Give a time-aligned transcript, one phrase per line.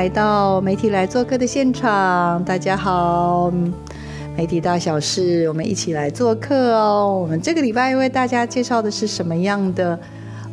[0.00, 3.52] 来到媒体来做客的现场，大家好，
[4.34, 7.18] 媒体大小事，我们一起来做客哦。
[7.20, 10.00] 我们这个礼拜为大家介绍的是什么样的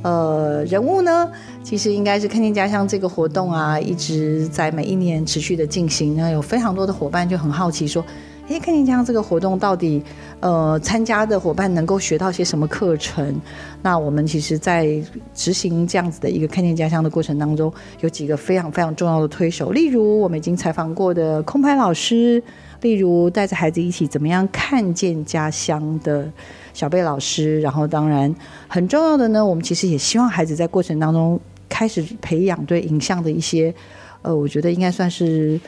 [0.02, 1.32] 呃人物呢？
[1.64, 6.18] 其实应该是看见家乡这个活动啊，一直在每一年持续的进行。
[6.18, 8.04] 那有非常多的伙伴就很好奇说，
[8.48, 10.02] 诶，看见家乡这个活动到底
[10.40, 13.36] 呃参加的伙伴能够学到些什么课程？
[13.82, 14.88] 那我们其实，在
[15.34, 22.42] 执行这样子的一个看见家乡的过程当中，有几个非常非常重要的推手，例如我们已经采访过的空拍老师，
[22.80, 26.32] 例如带着孩子一起怎么样看见家乡的
[26.74, 28.34] 小贝老师，然后当然
[28.70, 33.76] 很重要的呢，我们其实也希望孩子在过程当中开始培养对影像的一些，
[34.22, 35.60] 呃，我觉得应该算是。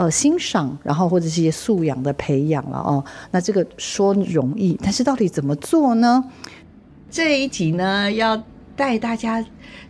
[0.00, 3.04] 呃，欣赏，然后或者是一些素养的培养了哦。
[3.30, 6.24] 那这个说容易，但是到底怎么做呢？
[7.10, 8.42] 这一集呢，要
[8.74, 9.44] 带大家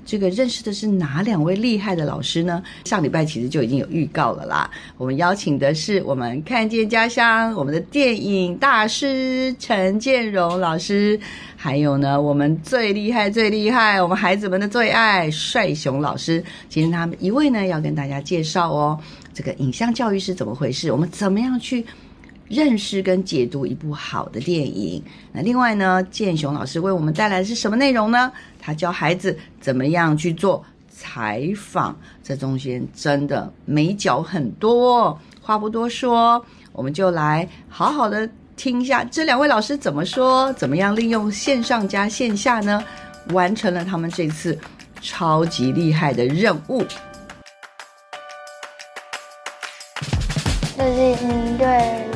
[0.04, 2.60] 这个认识的是哪两位厉害的老师呢？
[2.84, 4.68] 上礼拜其实就已经有预告了啦。
[4.96, 11.20] 我们邀请的是我们看见家乡我们的电影大师陈建荣老师，
[11.54, 16.42] 还有呢，我们最厉害最厉害，我们孩子们的最爱帅熊老师。
[16.68, 18.98] 今天他们一位呢，要跟大家介绍哦。
[19.32, 20.90] 这个影像教育是怎么回事？
[20.92, 21.84] 我们怎么样去
[22.48, 25.02] 认识跟解读一部好的电影？
[25.32, 28.32] 那另外呢，建雄老师为我们带来的是什么内容呢？
[28.60, 35.18] 他教孩子怎么样去做采访，这中间真的美角很多。
[35.40, 42.84] 话不多说，我们就来好好的听一下这两位老师怎么说，怎么样利用线上加线下呢，
[43.30, 44.58] 完成了他们这次
[45.00, 46.84] 超级厉害的任务。
[50.80, 52.06] 就是嗯，对，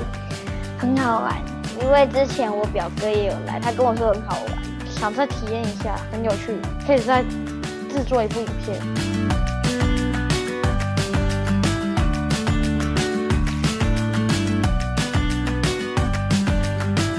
[0.79, 1.37] 很好玩。
[1.83, 4.59] 因为之前我表哥也有来，他跟我说很好玩，
[4.89, 7.23] 想再体验一下，很有趣，可以再
[7.93, 8.81] 制作一部影片。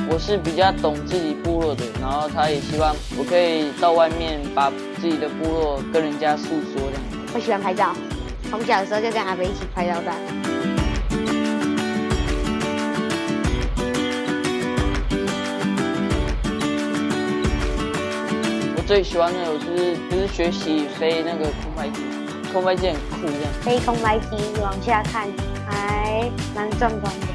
[0.10, 7.02] 我是比较懂自己部落的，然后他也希望我可以到外面把自己的部落跟人家诉说这样。
[7.36, 7.94] 我喜欢拍照，
[8.50, 10.12] 从小的时候就跟阿北一起拍到大。
[18.86, 22.04] 最喜欢的我是就是学习飞那个空拍机，
[22.54, 25.28] 空拍机很酷，这样飞空拍机往下看
[25.68, 27.28] 还蛮壮观的，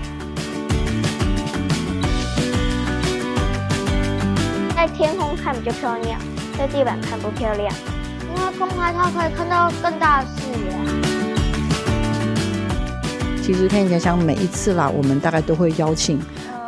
[4.77, 6.21] 在天空看比较漂亮，
[6.57, 7.75] 在地板看不漂亮，
[8.33, 10.71] 因为空拍它可以看到更大的视野。
[13.43, 16.23] 其实看起来像每一次啦，我们大概都会邀请。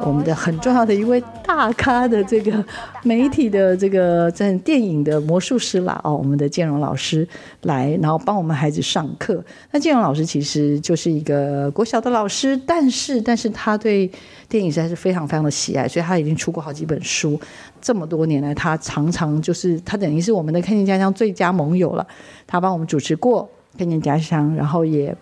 [0.05, 2.65] 我们的很重要的一位大咖的这个
[3.03, 7.27] 媒体的这个在电影的魔术师啦哦，我们的建荣老师
[7.63, 9.43] 来，然后帮我们孩子上课。
[9.71, 14.11] 那建荣老师其实就是一个国小的老师，但是但是他对
[14.49, 17.41] 电影实在是非常非常的喜爱，所以他已经出过好几本书。
[17.81, 22.07] 这么多年来，他常常就是他等于是我们的看见家乡最佳盟友了。
[22.47, 23.49] 他帮我们主持过
[23.79, 25.15] 看见家乡，然后也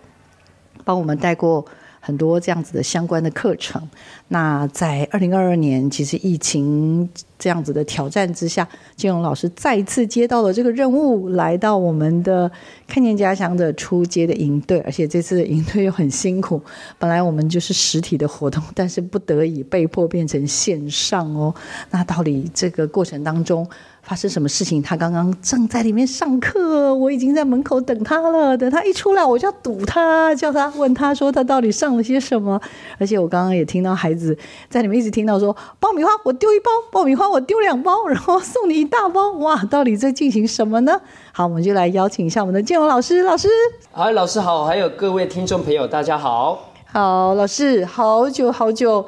[0.83, 1.63] 帮我们带过。
[2.01, 3.81] 很多这样子的相关的课程。
[4.27, 7.07] 那在二零二二年，其实疫情
[7.39, 8.67] 这样子的挑战之下，
[8.97, 12.51] 金融老师再一次接到了这个任务，来到我们的
[12.87, 16.59] 看见家乡的出街的营队，而且这次的营队又很辛苦。
[16.97, 21.53] 本来我们就是实体的活动，但是不得已被迫变成线上哦。
[21.91, 23.65] 那到底这个过程当中？
[24.03, 24.81] 发生什么事情？
[24.81, 28.57] 他刚刚正在里面上课，我已经在门口等他了。
[28.57, 32.59] 等他一出来，我就要堵他，叫他问他说他到底上了些什么。
[32.97, 34.37] 而且我刚刚也听到孩子
[34.69, 40.99] 在里面一直听到说：“爆米花我丢一包，爆米花我丢两包，然后送你一大包。”哇，到底在进行什么呢？
[41.31, 43.21] 好，我们就来邀请一下我们的建荣老师。
[43.23, 43.47] 老师，
[43.91, 46.71] 嗨，老师好，还有各位听众朋友，大家好。
[46.85, 49.05] 好，老师，好久好久。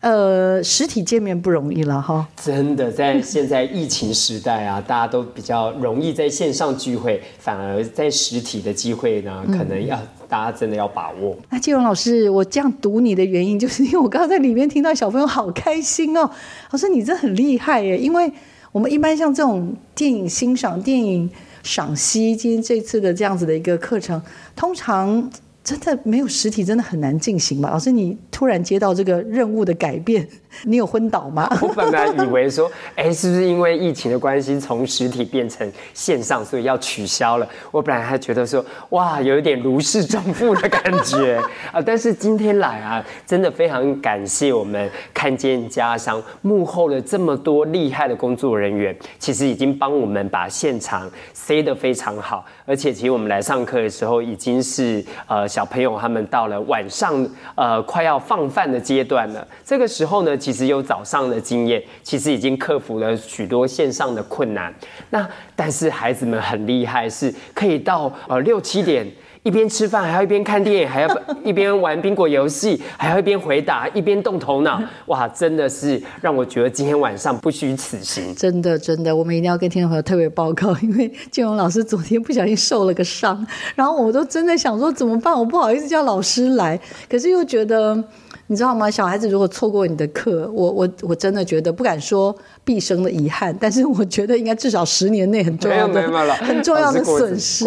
[0.00, 2.26] 呃，实体见面不容易了哈。
[2.42, 11.36] 真的，在现在疫情时代啊，大家都比较容易在线上聚会，反而在实体的机会呢，可能要大家真的要把握。
[11.50, 16.30] 那金荣老师，我这样读你的原因，就是因为我刚刚在里面听到小朋友好开心哦。
[16.70, 18.32] 老师，你这很厉害耶，因为
[18.72, 21.28] 我们一般像这种电影欣赏、电影
[21.62, 24.22] 赏析，今天这次的这样子的一个课程，
[24.56, 25.30] 通常。
[25.62, 27.68] 真的没有实体，真的很难进行吧？
[27.70, 30.26] 老师，你突然接到这个任务的改变，
[30.64, 31.46] 你有昏倒吗？
[31.60, 37.46] 我本来以为说，哎，是不是因为疫情的关系，从实体变成线上，所以要取消了？
[37.70, 41.38] 我本来还觉得说，哇，有一点如释重负的感觉
[41.70, 41.80] 啊。
[41.82, 52.46] 但是今天来啊，真的非常感谢我们看见家乡幕后的这么多厉害的工作人员，其实已经帮我们把现场塞得非常好。
[52.70, 59.44] 而且，其实我们来上课的时候，已经是呃小朋友他们到了晚上呃快要放饭的阶段了。
[59.64, 64.72] 这个时候呢，其实有早上的经验，其实已经克服了许多线上的困难。
[65.10, 69.04] 那但是孩子们很厉害，是可以到呃六七点。
[69.42, 74.82] 一边吃饭还要一边看电影，还要一边玩宾果游戏，还要一边回答，一边动头脑。
[75.06, 78.34] 哇，真的是让我觉得今天晚上不虚此行。
[78.34, 86.78] 真的，真的，我们一定要跟听众朋友特别报告，因为建荣老师昨天不小心受了个伤，然后我都真的想说怎么办，我不好意思叫老师来，
[87.08, 88.04] 可是又觉得。
[88.46, 88.90] 你知道吗？
[88.90, 92.34] 小孩子如果错过你的课，我我我真的觉得不敢说
[92.70, 96.00] 毕生的遗憾， 但是我觉得应该至少十年内很重要的
[96.40, 97.64] 很重要的损失。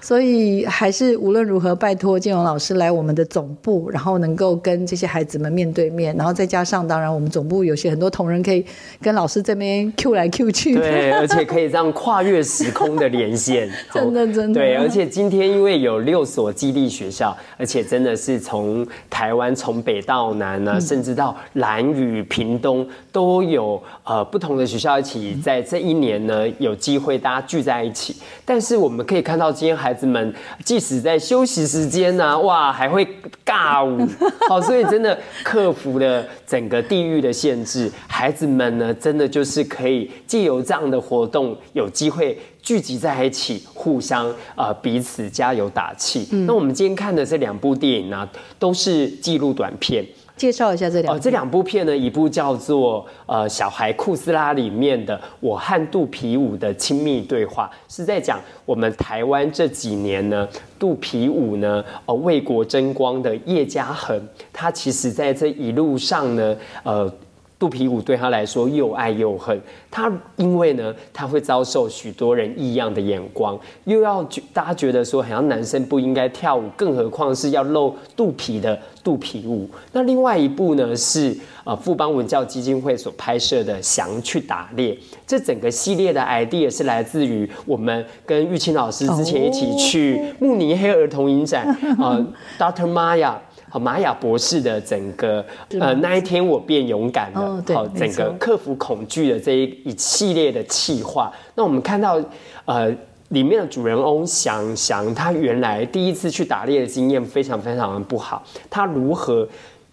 [0.00, 8.64] 所以还是无论如何，拜托建荣老师来我们的总部，然后能够跟这些孩子们面对面，然后再加上当然我们总部有些很多同仁可以
[9.02, 14.60] 跟老师这边 Q 来 Q 去，对， 而且可以这样跨越时空的连线，真的真的。
[14.60, 14.76] 对。
[14.76, 28.16] 而且今天因为有六所基地学校，而且真的是从台湾从北到到南呢，甚至到兰屿、屏东都有呃不同的学校一起在这一年呢有机会大家聚在一起。
[28.44, 33.06] 但是我们可以看到，今天孩子们即使在休息时间呢，哇，还会
[33.44, 34.08] 尬舞，
[34.48, 37.90] 好，所以真的克服了整个地域的限制。
[38.06, 46.26] 孩子们呢，真的就是可以借由这样的活动，有机会聚集在一起，互相呃彼此加油打气。
[46.46, 50.04] 那我们今天看的这两部电影呢，都是记录短片。
[50.38, 60.48] 介绍一下这两哦，这两部片呢，一部叫做呃《小孩库斯拉》里面的我和肚皮舞的亲密对话，是在讲我们台湾这几年呢，
[60.78, 64.18] 肚皮舞呢，呃为国争光的叶嘉恒，
[64.52, 67.12] 他其实在这一路上呢，呃。
[67.58, 69.60] 肚皮舞对他来说又爱又恨，
[69.90, 79.68] 他因为呢，他会遭受许多人异样的眼光，又要觉大家觉得说，好像男生不应该跳舞，更何况是要露肚皮的肚皮舞。
[79.90, 84.94] 那另外一部呢，是呃富邦文教基金会所拍摄的《翔去打猎》，
[85.26, 91.66] 这整个系列的 idea 是来自于我们跟玉清老师之前一起去慕尼黑儿童影展
[91.98, 92.24] 啊
[92.56, 92.86] ，Dr.
[92.86, 93.34] Maya。
[93.70, 95.44] 好，玛雅博士的整个
[95.78, 101.32] 呃那一天我变勇敢了，好，整个克服恐惧的这一一系列的气化。
[101.54, 102.18] 那我们看到
[102.64, 102.88] 呃
[103.28, 109.46] 里面的主人翁翔翔，他原来第一次去打猎的经验非常非常的不好，他如何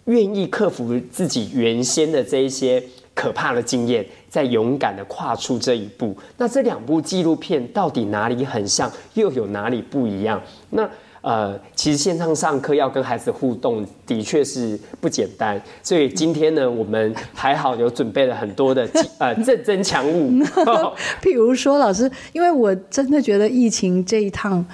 [0.04, 2.82] 愿意克服自己原先的这一些
[3.14, 6.16] 可怕的经验，再勇敢的跨出这一步？
[6.38, 10.40] 那这两部纪录片到底哪里很像，又有哪里不一样？
[10.70, 10.88] 那？
[11.26, 15.60] 呃，其实线上上课要跟孩子互动，的确是不简单。
[15.82, 20.30] 所以今天呢，我们还好有准备了很多的呃 正增强物，
[21.20, 24.64] 譬如说老师，因为我真的觉得疫情这一趟，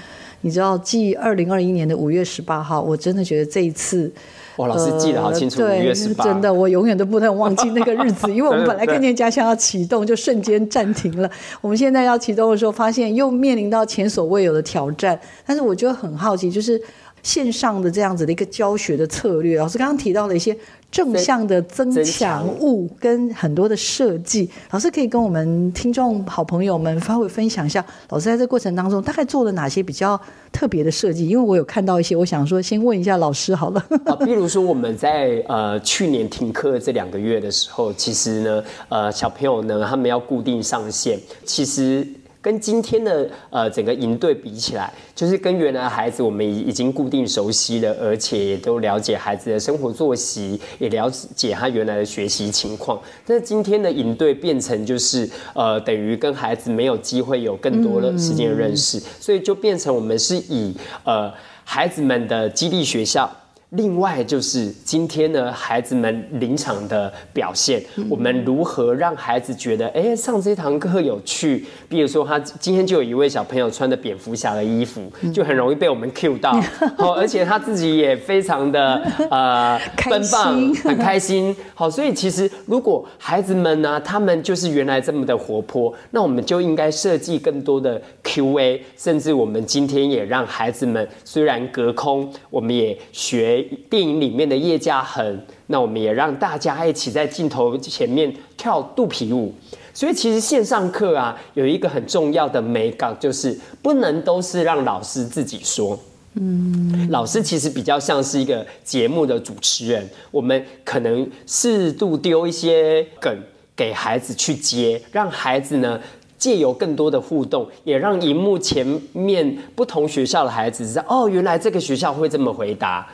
[0.43, 4.13] 你知道，继二零二一年的五月十八号，我真的觉得这一次。
[4.57, 11.31] 哇，老师记得好清楚，五月十八，真的，我永远都不能忘记那个日子， 因为我们本来看见家乡要启动，就瞬间暂停了。
[11.61, 15.19] 我们现在要启动的时候，发现又面临到前所未有的挑战。
[15.47, 16.81] 但是我觉得很好奇，就是
[17.23, 20.57] 线上的这样子的一个教学的策略，老师刚刚提到了一些。
[20.93, 30.21] 正向的增强物跟很多的设计，老师可以跟我们听众好朋友们稍微分享一下，老师在这过程当中大概做了哪些比较
[30.53, 31.27] 特别的设计？
[31.27, 33.83] 因为我有看到一些，我想说先问一下老师好了。
[34.05, 42.07] 啊，比如说我们在呃去年停课这两个月的时候，其实呢，呃小朋友呢他们要固定上线，其实。
[42.43, 53.01] 跟今天的呃整个营队比起来，就是跟原来的孩子我们已已经固定熟悉了，而且也都了解孩子的生活作息，也了解他原来的学习情况。
[53.25, 61.33] 但是今天的营队变成就是呃等于跟孩子没有机会有更多的时间认识，所以就变成我们是以呃
[61.65, 63.31] 孩子们的基地学校。
[63.73, 71.65] 另外就是今天呢，孩子们临场的表现，我们如何让孩子觉得，哎，上这堂课有趣？
[71.89, 76.53] 比如说，他今天就有一位小朋友穿的蝙蝠侠的衣服，就很容易被我们 cue 到，
[76.99, 81.57] 好， 而且他自己也非常的呃 奔放， 很开心。
[81.75, 93.62] 好，所以其实如果孩子们呢，他们就是原来这么的活泼，那我们就应该设计更多的 Q&A，甚至我们今天也让孩子们虽然隔空，我们也学。
[93.89, 99.55] 电影里面的叶家恒，那我们也让大家一起在镜头前面跳肚皮舞。
[99.95, 105.99] 所以其实线上课啊，有一个很重要的美感，就是不能都是让老师自己说。
[106.35, 113.37] 嗯，老师其实比较像是一个节目的主持人，我们可能适度丢一些梗
[113.77, 116.01] 给孩子去接，让孩子呢
[116.39, 123.07] 借由更多的互动，也让荧幕前面不同学校的孩子知道，哦，原来这个学校会这么回答。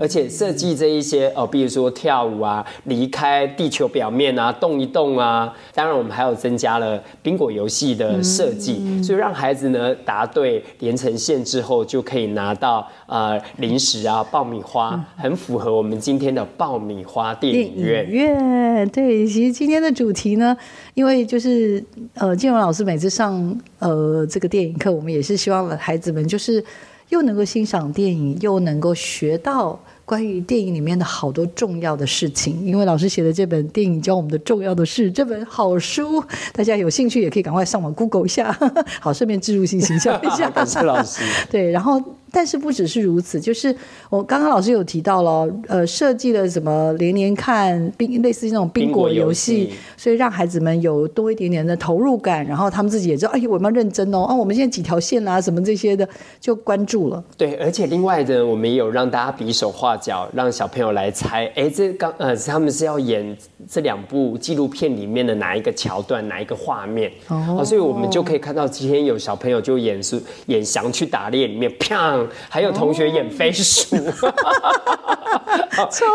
[0.00, 5.52] 而且设计这一些哦，比如说跳舞啊，离开地球表面啊，动一动啊。
[5.74, 18.08] 当然，我们还有增加了宾果游戏的设计，所以让孩子呢答对连成线之后，就可以拿到呃零食啊，爆米花，很符合我们今天的爆米花电影院。
[18.08, 20.56] 院对，其实今天的主题呢，
[20.94, 21.82] 因为就是
[22.14, 26.64] 呃，建文老师每次上呃这个电影课，我们也是希望孩子们就是。
[27.08, 32.64] 又能够欣赏电影，又能够学到关于电影里面的好多重要的事情。
[32.64, 36.22] 因为老师写的这本电影教我们的重要的事，这本好书，
[36.52, 38.56] 大家有兴趣也可以赶快上网 Google 一下，
[39.00, 40.50] 好，顺便植入性形象一下。
[40.54, 41.22] 感谢老师。
[41.50, 42.02] 对，然后。
[42.36, 43.74] 但是不只是如此，就是
[44.10, 56.06] 我刚刚老师有提到了，呃，设计了什么连连看冰类似于那种冰果游戏，所以让孩子们有多一点点的投入感，然后他们自己也知道，哎呦，我们要认真哦，啊，我们现在几条线啊，什么这些的
[56.38, 57.24] 就关注了。
[57.38, 63.34] 对，而且另外的，我们也有让大家比手画脚，让小朋友来猜，哎，这刚呃，他们是要演
[63.66, 67.10] 这两部纪录片里面的哪一个桥段，哪一个画面？
[67.28, 72.25] 哦，所以我们就可以看到今天有小朋友就演是演翔去打猎里面，砰。
[72.48, 73.96] 还有同学演飞鼠，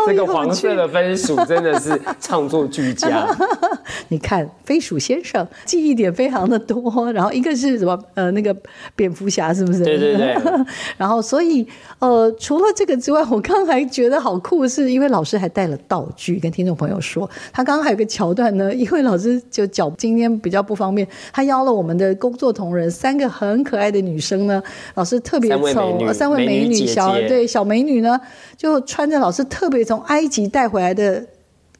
[0.06, 3.26] 这个黄色的飞鼠真的是唱作俱佳。
[4.08, 8.54] 你看飞鼠先生记忆点非常的多，然后一个是什么呃那个
[8.94, 9.84] 蝙蝠侠是不是？
[9.84, 10.36] 对对对。
[10.96, 11.66] 然后所以
[11.98, 24.62] 呃除了这个之外，我刚刚还觉得好酷，是因为老师还带了道具，跟听众朋友说，他刚刚还有个桥段呢，因为老师就脚今天比较不方便，他邀了我们的工作同仁三个很可爱的女生呢，
[24.94, 25.91] 老师特别从。
[26.12, 28.20] 三位美女小对小美女呢，
[28.56, 31.24] 就穿着老师特别从埃及带回来的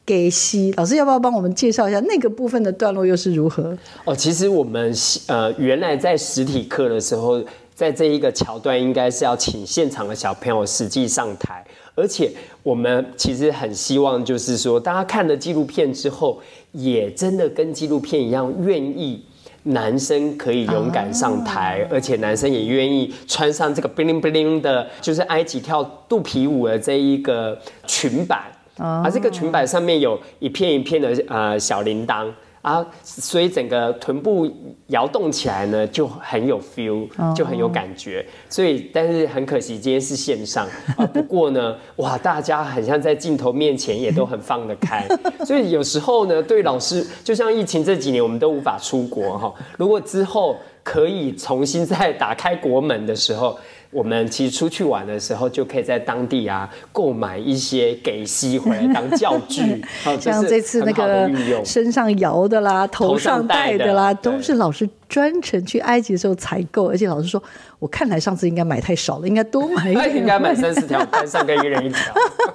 [0.05, 0.73] 给西。
[0.77, 3.77] 老师要不要帮我们介绍一下那个部分的段落又是如何？
[4.05, 4.93] 哦，其实我们
[5.27, 7.43] 呃原来在实体课的时候，
[7.73, 11.65] 在这一个桥段应该是要请现场的小朋友实际上台，
[11.95, 16.39] 而且我们其实很希望就是说，大家看了纪录片之后，
[16.71, 19.23] 也真的跟纪录片一样愿意。
[19.63, 32.29] 男生可以勇敢上台，而且男生也愿意穿上这个 bling bling 的，就是埃及跳肚皮舞的这一个裙摆，啊，这个裙摆上面有一片一片的呃小铃铛。
[32.63, 34.49] 啊，所以整个臀部
[34.87, 37.05] 摇动起来呢，就很有 feel，
[37.35, 38.25] 就很有感觉。
[38.49, 40.65] 所以，但是很可惜，今天是线上
[40.95, 41.05] 啊。
[41.13, 45.05] 不过呢，哇，大家很像在镜头面前也都很放得开。
[45.45, 49.53] 所以有时候呢，对老师，就像疫情这几年，我们都无法出国哈。
[49.77, 53.59] 如果之后可以重新再打开国门的时候。
[53.93, 59.83] 我们其实出去玩的时候，就可以在当地啊购买一些给息回来当教具，
[60.19, 61.29] 像这次那个
[61.63, 64.89] 身上摇的啦，头上戴的啦，都是老师。
[65.13, 67.41] 专程去埃及的时候采购，而且老师说，
[67.77, 70.09] 我看来上次应该买太少了，应该多买一点。
[70.17, 72.01] 应该买三四条，班上跟一人一条，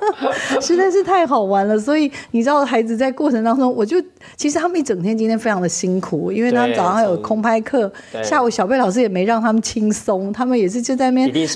[0.61, 1.79] 实在是太好玩了。
[1.79, 4.03] 所以你知道，孩子在过程当中，我就
[4.37, 7.89] 其实他们一整天今天非常的辛苦，因为他们早上有空拍课，
[8.25, 11.49] 下午小贝老师也没让他们轻松，他们也是就在那边。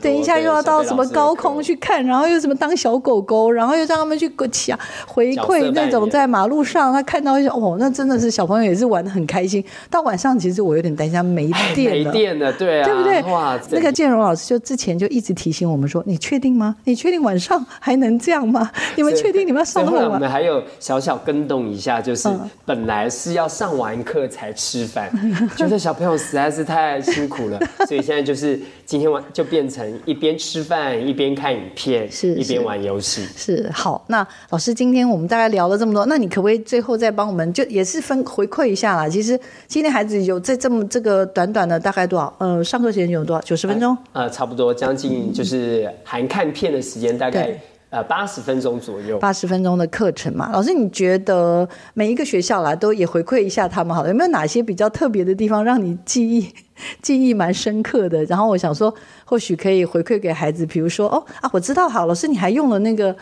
[0.00, 9.64] 等一下又要到什么高空去看，然后又什么当小狗狗，然后又让他们去抢回馈那种在马路上他看到一些哦，那真的是小朋友也是玩的很开心。
[9.90, 10.38] 到晚上。
[10.44, 13.22] 其实我有点担心没电了，没电了，对啊，对不对？
[13.32, 16.76] 哇，那个建荣老师就之前就一直提醒我们说：“你确定吗？
[16.84, 18.70] 你确定晚上还能这样吗？
[18.94, 22.28] 你们确定你们要上那么晚？”我们还有小小跟动一下，就是
[22.66, 25.10] 本来是要上完课才吃饭，
[25.56, 27.58] 觉得小朋友实在是太辛苦了，
[27.88, 33.26] 所以现在就是今天晚就变成一边吃饭一边看影片，是一边玩游戏。
[33.34, 39.08] 是好，那老师今天我们大概聊了这么多，那你可不可以最后再帮我们就也是分回馈一下啦？
[39.08, 40.33] 其实今天孩子有。
[40.34, 42.34] 有在这么这个短短的大概多少？
[42.38, 43.40] 呃，上课时间有多少？
[43.42, 43.96] 九十分钟？
[44.12, 47.60] 呃，差不多将近就是含看片的时间，大概对
[47.90, 49.18] 呃八十分钟左右。
[49.18, 56.52] 八十分钟的课程嘛，老师，你觉得每一个学校啦，都也回馈一下他们好了，有没有哪些比较特别的地方让你记忆
[57.00, 58.24] 记忆蛮深刻的？
[58.24, 58.92] 然后我想说，
[59.24, 63.14] 或许可以回馈给孩子，比如说，哦啊，我知道，好，老师你还用了那个，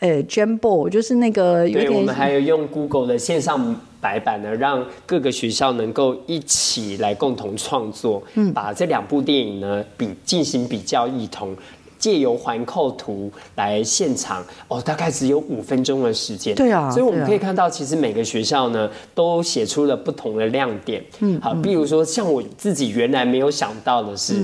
[0.00, 11.56] 呃，Jambo，就是那个有对，我点们还有用 Google 的线上白板呢，让各个学校能够一起来共同创作，嗯，把这两部电影呢比进行比较异同。
[11.98, 16.54] 借由环扣图来现场哦，大概只有五分钟的时间。
[16.54, 21.04] 对啊所以我们可以看到，其实每个学校呢都写出了不同的亮点。
[21.18, 24.42] 嗯，好，比如说像我自己原来没有想到的是，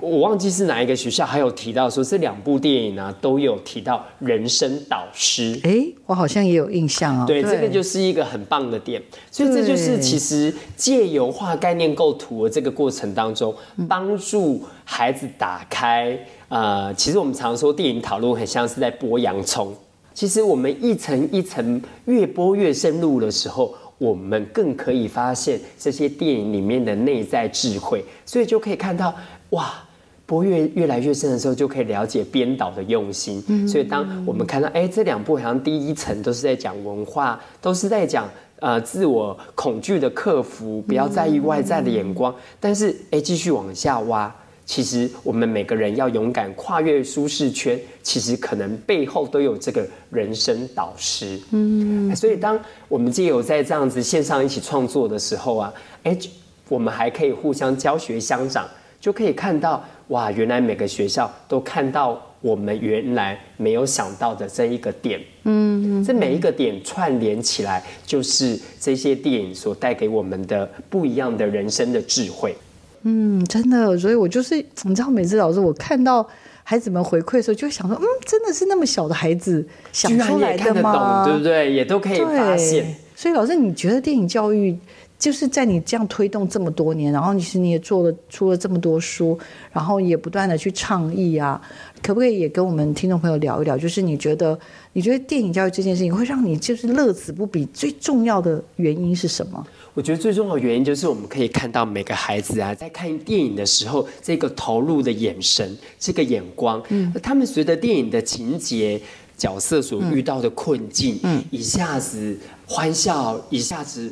[0.00, 5.58] 我忘记是哪一个学校，还有提到说这两部电影呢都有提到人生导师。
[5.64, 7.24] 哎，我好像也有印象哦。
[7.26, 16.18] 对，这个就是一个很棒的点，所以这就是其实借由画概念构图的这个过程当中，嗯帮助孩子打开。
[16.48, 19.74] 呃，其实我们常说电影讨论很像是在剥洋葱，
[20.12, 29.14] 其实我们一层一层越剥越深入的时候，我们更可以发现这些电影里面的内在智慧，所以就可以看到
[29.50, 29.82] 哇。
[30.26, 33.42] 剥越越来越深的时候，就可以了解编导的用心。
[33.68, 38.28] 所以当我们看到，哎，这两部好像第一层都是在讲文化，都是在讲
[38.58, 42.34] 呃自我恐惧的克服，不要在意外在的眼光。
[42.58, 51.38] 但是，哎，继续往下挖，其实我们每个人要勇敢跨越舒适圈，其实可能背后都有这个人生导师。
[51.52, 56.28] 嗯，所以当我们借由在这样子线上一起创作的时候啊，哎，就
[56.68, 58.66] 我们还可以互相教学相长，
[58.98, 65.20] 就可以看到哇，原来每个学校都看到我们原来没有想到的这一个点。
[65.44, 72.54] 嗯，这每一个点串联起来，就是这些电影所带给我们的不一样的人生的智慧。
[73.02, 76.26] 嗯，真的，所以我就是你知道，每次老师我看到
[76.64, 81.24] 孩子们回馈的时候，就想说，嗯，真的是那么小的孩子想出来也看得吗？
[81.24, 81.72] 懂，对不对？
[81.72, 82.94] 也都可以发现。
[83.14, 84.76] 所以老师，你觉得电影教育
[85.18, 89.38] 就是在你这样推动这么多年，然后其实你也做了出了这么多书，
[89.72, 91.60] 然后也不断的去倡议啊，
[92.02, 93.78] 可不可以也跟我们听众朋友聊一聊？
[93.78, 94.58] 就是你觉得
[94.92, 99.66] 你觉得电影教育这件事情会让你就是乐此不疲，最重要的原因是什么？
[99.94, 109.00] 我觉得最重要的原因就是我们可以看到每个孩子啊，在看电影的时候，这个投入的眼神，这个眼光，嗯，他们随着电影的情节。
[109.36, 112.34] 角色所遇到的困境，嗯，一下子
[112.66, 114.10] 欢笑，一下子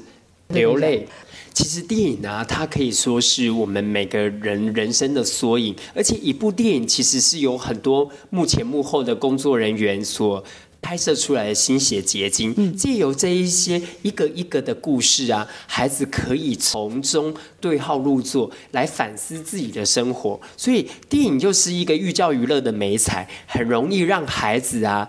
[0.54, 1.06] 流泪。
[1.52, 10.42] 其实电影啊，它可以说是我们每个人人生的缩影，而且一部电影其实是有很多幕前幕后的工作人员所
[10.82, 20.40] 拍摄出来的心血结晶，借由这一些一个一个的故事啊，孩子可以从中对号入座，来反思自己的生活。
[20.56, 25.08] 所以电影就是一个寓教于乐的美彩，很容易让孩子啊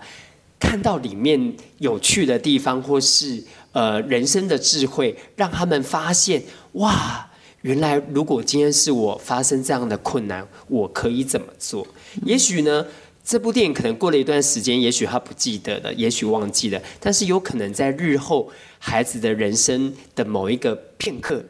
[0.60, 3.42] 看到里面有趣的地方，或是
[3.76, 7.28] 呃人生的智慧，让他们发现哇。
[7.62, 11.84] 原来，如果今天是我发生这样的困难，我可以怎么做？
[12.24, 12.86] 也许呢，
[13.24, 21.44] 这部电影可能过了一段时间，也许他不记得了，也许忘记了，但是有可能在日后孩子的人生的某一个片刻，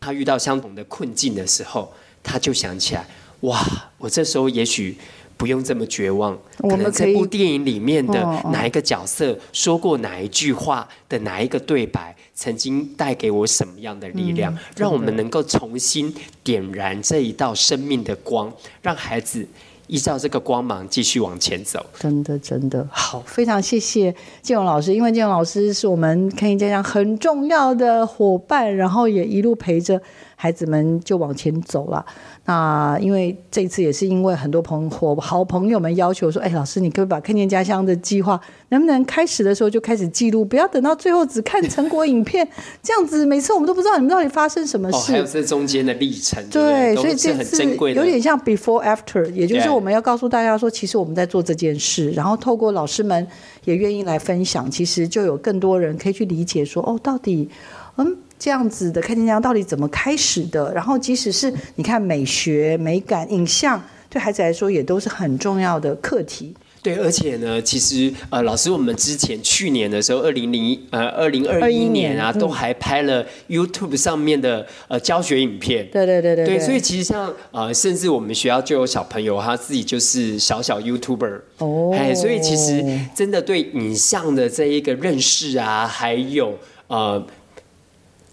[0.00, 1.92] 他遇到相同的困境的时候，
[2.24, 3.06] 他就想起来，
[3.42, 3.64] 哇，
[3.98, 4.98] 我这时候也许
[5.36, 8.20] 不用这么绝望，可能我们可以这部电影里面的
[8.52, 19.46] 哪一个角色说过哪一句话的哪一个对白，曾经带给我什么样的力量，嗯让我们能够重新点燃这一道生命的光，让孩子
[19.88, 21.84] 依照这个光芒继续往前走。
[21.98, 30.00] 真的，真的好，非常谢谢建荣老师，因为建荣老师是我们看一家长很重要的伙伴，然后也一路陪着
[30.36, 32.06] 孩子们就往前走了。
[32.44, 42.46] 那因为这一次也是因为很多朋伙好朋友们要求说，哎，老师，你可不可以把看见家乡的计划，能不能开始的时候就开始记录，不要等到最后只看成果影片，
[42.82, 45.12] 这样子每次我们都不知道你们到底发生什么哦，事。
[45.12, 53.26] 还有这中间的历程，对所以这次有点像 before after，也就是我们要告诉大家说，其实我们在做这件事，然后透过老师们
[53.64, 57.48] 也愿意来分享，其实就有更多人可以去理解说，哦，到底，
[57.96, 58.16] 嗯。
[58.38, 60.72] 这样子的看见家到底怎么开始的？
[60.74, 66.54] 然后，即使是你看美学、美感、影像，对孩子来说也都是很重要的课题。
[66.82, 75.88] 对，而且呢，其实呃，老师，我们之前去年的时候，二零零呃二零二一年啊，年都还拍了 YouTube 上面的呃教学影片。
[75.90, 87.26] 对对对对对，所以其实像呃，甚至我们学校就有小朋友，他自己就是小小 YouTuber，哦哎，所以其实真的对影像的这一个认识啊，还有呃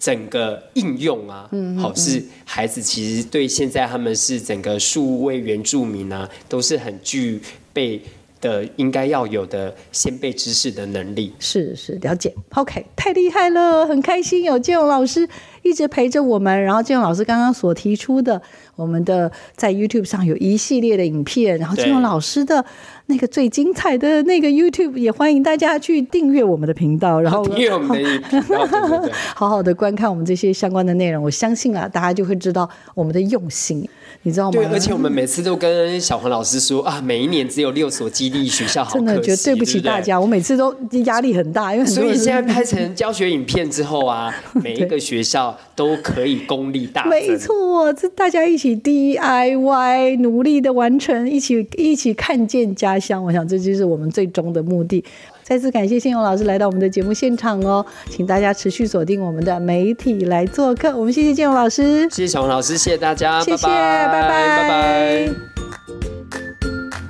[0.04, 7.40] 整个应用啊，嗯好是孩子其实对现在他们是整个数位原住民啊，都是很具
[7.72, 8.02] 备
[8.38, 11.32] 的应该要有的先辈知识的能力。
[11.38, 15.26] 是是了解，OK，太厉害了，很开心有建勇老师
[15.62, 16.62] 一直陪着我们。
[16.62, 18.42] 然后建勇老师刚刚所提出的，
[18.76, 22.62] 我们的在 YouTube 上有一系列的影片，然后对建勇老师的
[23.06, 29.12] 那个最精彩的那个 YouTube 也欢迎大家去订阅我们的频道，然后 订阅我们的频道，对对对。
[29.34, 31.22] 好好的观看我们这些相关的内容。
[31.22, 33.86] 我相信啊，大家就会知道我们的用心，
[34.22, 34.52] 你知道吗？
[34.52, 40.00] 对，而且我们每次都跟小黄老师说啊，每一年只有六所基地学校，好真的觉得对不起大。
[40.00, 47.04] 家，我每次都压力很大，因为所以现在拍成教学影片之后啊， 每一个学校都可以功力大。
[47.04, 53.22] 没错，这大家一起 DIY 努力的完成，一起一起看见家乡。
[53.22, 55.04] 我想这就是我们最终的目的。
[55.42, 60.96] 再次感谢信勇老师来到我们的节目现场哦，请大家持续锁定我们的媒体来做客。
[60.96, 65.26] 我们谢谢建勇老师，谢谢小红老师，谢谢大家，谢谢，拜拜拜拜。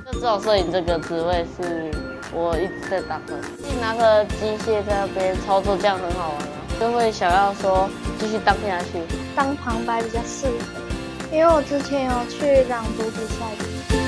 [0.05, 1.91] 就指导摄影这个职位是
[2.33, 8.99] 我一直在打的，自己拿个机械在那边操作，这样很好玩啊，就会想要说继续当下去。
[9.33, 10.81] 当旁白比较适合，
[11.31, 14.04] 因为我之前有去朗读比赛。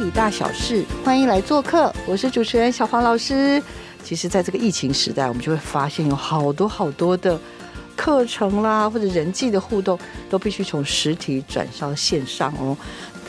[0.00, 3.62] 体大小事，欢迎来做客，我是主持人小黄老师。
[4.02, 7.38] 其实，在这个疫情时代，我们就会发现有好多好多的
[7.94, 9.98] 课程啦，或者人际的互动，
[10.30, 12.74] 都必须从实体转到线上哦。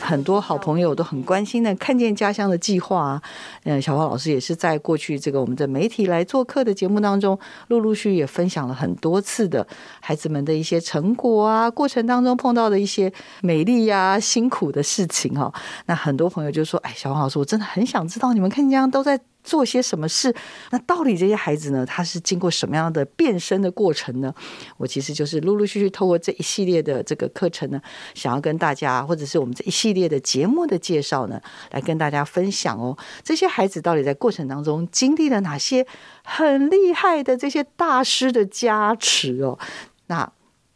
[0.00, 3.22] 很多好朋友都很关心的看见家乡的计划啊，
[3.64, 9.64] 嗯，小黄老师也是在过去这个我们的媒体来做客的节目当中，陆陆续续也分享了很多次的
[10.00, 15.52] 孩子们的一些成果啊，过程当中碰到的一些美丽呀、辛苦的事情哈、
[15.86, 20.32] 那很多朋友就说：“哎，小黄老师，我真的很想知道你们看见家都在。”做些什么事？
[20.70, 21.84] 那到底这些孩子呢？
[21.84, 24.32] 他是经过什么样的变身的过程呢？
[24.76, 27.82] 我其实就是陆陆续续透过这一系列的这个课程呢，
[28.14, 31.40] 想要跟大家，或者是我们这一系列的节目的介绍呢，
[31.72, 32.96] 来跟大家分享哦。
[33.24, 35.86] 这些孩子到底在过程当中经历了哪些
[36.24, 39.58] 很厉害的这些大师的加持哦？
[40.06, 40.26] 那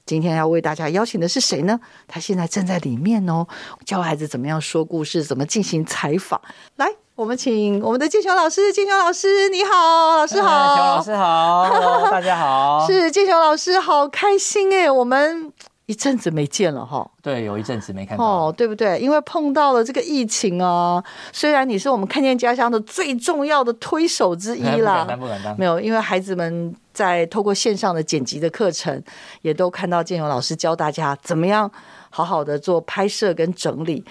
[0.05, 1.81] 今天要为大家邀请的是谁呢？
[2.07, 3.47] 他现在正在里面哦，
[3.87, 6.39] 教孩子怎么样说故事，怎么进行采访。
[6.77, 12.85] 来，我们请我们的建雄老师，建雄老师你好，老师好，建雄老师好大家好。
[12.87, 15.51] 是建雄老师，好开心哎，我们
[15.87, 17.09] 一阵子没见了哈。
[17.23, 18.25] 对，有一阵子没看到。
[18.25, 18.99] 哦，对不对？
[19.01, 25.59] 因为碰到了这个疫情啊，虽然你是我们看见家乡的最重要的推手之一不啦敢，当，不敢当。
[25.59, 29.03] 没有，因为孩子们在透过线上的剪辑的课程，
[29.43, 31.71] 也都看到建勇老师教大家怎么样
[32.11, 34.05] 好好的做拍摄跟整理。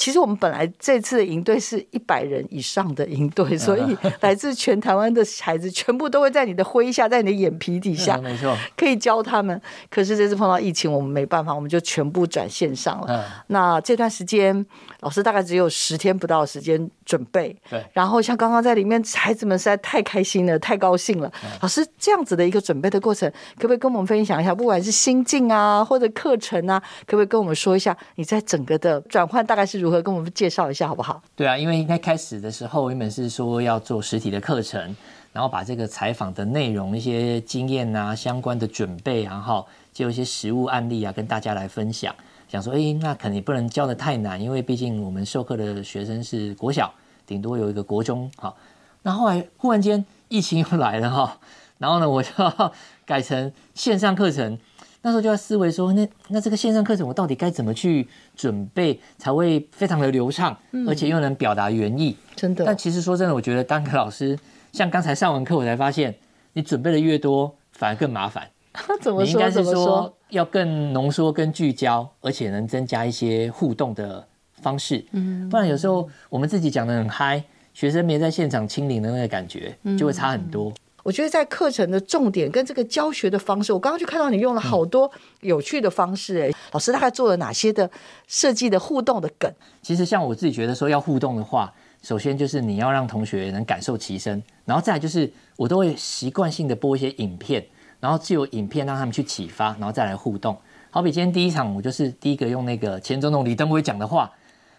[0.00, 8.56] 其实我们本来这次的营队是一百人以上的营队，所以来自全台湾的孩子全部都会在你的麾下，在你的眼皮底下嗯，没错。
[8.74, 9.60] 可以教他们。
[9.90, 13.06] 可是这次碰到疫情，我们没办法，我们就全部转线上了。
[13.10, 14.64] 嗯，那这段时间，
[15.00, 17.54] 老师大概只有十天不到的时间准备。
[17.68, 21.30] 对然后像刚刚在里面，孩子们实在太开心了，太高兴了。
[21.44, 24.54] 嗯老师这样子的一个准备的过程，可不可以跟我们分享一下？
[24.54, 30.00] 不管是心境啊，或者课程啊，可不可以跟我们说一下你在整个的转换大概是如何？
[30.00, 31.22] 跟我们介绍一下好不好？
[31.36, 34.96] 对啊，因为应该开始的时候原本是说要做实体的课程，
[35.32, 42.14] 然后把这个采访的内容、一些经验啊、相关的准备，然后就有一些实物案例啊，跟大家来分享。
[42.48, 46.92] 想说，哎，那肯定不能教的太难，因为毕竟我们授课的学生是国小，
[47.26, 48.30] 顶多有一个国中。
[48.36, 48.56] 好，
[49.02, 51.38] 那后来忽然间疫情又来了哈，
[51.78, 52.30] 然后呢，我就
[53.06, 54.58] 改成线上课程。
[55.02, 62.16] 那时候就要思维说，那那这个线上课程我到底该怎么去准备，才会非常的流畅，而且又能表达原意。
[62.36, 64.38] 真的但其实说真的，我觉得当个老师，
[64.72, 66.14] 像刚才上完课，我才发现，
[66.52, 68.46] 你准备的越多，反而更麻烦。
[69.00, 69.24] 怎么说？
[69.24, 70.16] 你应该是说说？
[70.30, 74.24] 要更浓缩、更聚焦，而且能增加一些互动的
[74.62, 75.04] 方式。
[75.12, 77.42] 嗯，不然有时候我们自己讲的很嗨，
[77.74, 80.72] 学生没在现场亲临的那个感觉，就会差很多。
[81.02, 85.10] 我觉得在课程的重点跟这个教学的方式，我刚刚就看到你用了好多
[85.40, 86.42] 有趣的方式。
[86.42, 87.90] 哎，老师大概做了哪些的
[88.26, 89.50] 设计的互动的梗？
[89.82, 97.64] 其实像我自己觉得说要互动的话，首先就是你要让同学能感受其身，然后再来就是我都会习惯性的播一些影片，
[97.98, 100.56] 然后就有影片让他们去启发，然后再来互动。
[100.90, 104.30] 好比今天第一场，我就是第一个用那个前总统李登辉讲的话，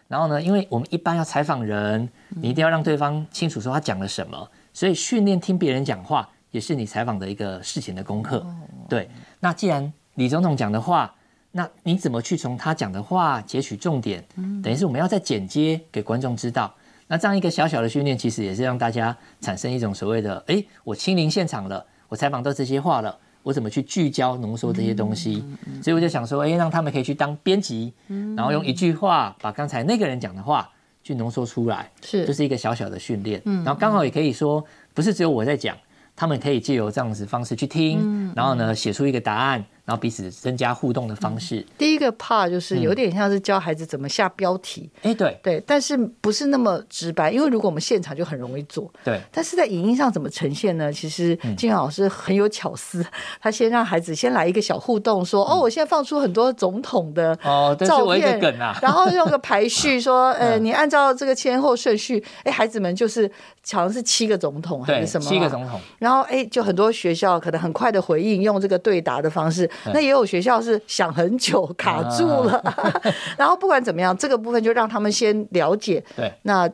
[0.08, 8.46] 然后呢，因为我们一般要采访人，你一定要让对方清楚说他讲了什么，所以训练听别人讲话也是你采访的一个事前的功课。
[8.90, 11.14] 对，那既然李总统讲的话，
[11.52, 14.24] 那你怎么去从他讲的话截取重点？
[14.64, 16.74] 等于是我们要再剪接给观众知道。
[17.08, 25.44] 那这样一个小小的训练，其实也是让大家产生一种所谓的，哎，我亲临现场了，我采访到这些话了，我怎么去聚焦浓缩这些东西？
[25.84, 27.94] 所以我就想说，哎，让他们可以去当编辑，
[28.38, 30.70] 然后用一句话把刚才那个人讲的话
[31.04, 33.42] 去浓缩出来，是就是一个小小的训练。
[33.46, 35.78] 然后刚好也可以说，不是只有我在讲，
[36.16, 39.64] 他们可以借由这样子方式去听，然后呢写出一个答案。
[39.86, 41.66] 然后彼此增加互动的方式。
[41.78, 49.20] 第一个怕就是有点像是教孩子怎么下标题，哎，对对，但是不是那么直白，因为如果我们现场就很容易做，对。
[49.32, 50.92] 但是在影音上怎么呈现呢？
[50.92, 53.06] 其实金阳老师很有巧思，
[53.42, 58.40] 他先让孩子先来一个小互动，说：“哦，我现在放出很多总统的哦照片，
[58.82, 63.28] 然后用个排序 说，呃，你按照这个先后顺序，哎，孩子们就是
[63.72, 65.80] 好像是七个总统还是什么，七个总统。
[65.98, 69.70] 然后哎，就很多学校可能很快的回应，用这个对答的方式。
[69.88, 70.62] 那也有学校。
[70.62, 72.62] 是想很久 卡住了，
[73.36, 76.04] 然后不管怎么样，这个部分就让他们先了解。
[76.16, 76.70] 对，那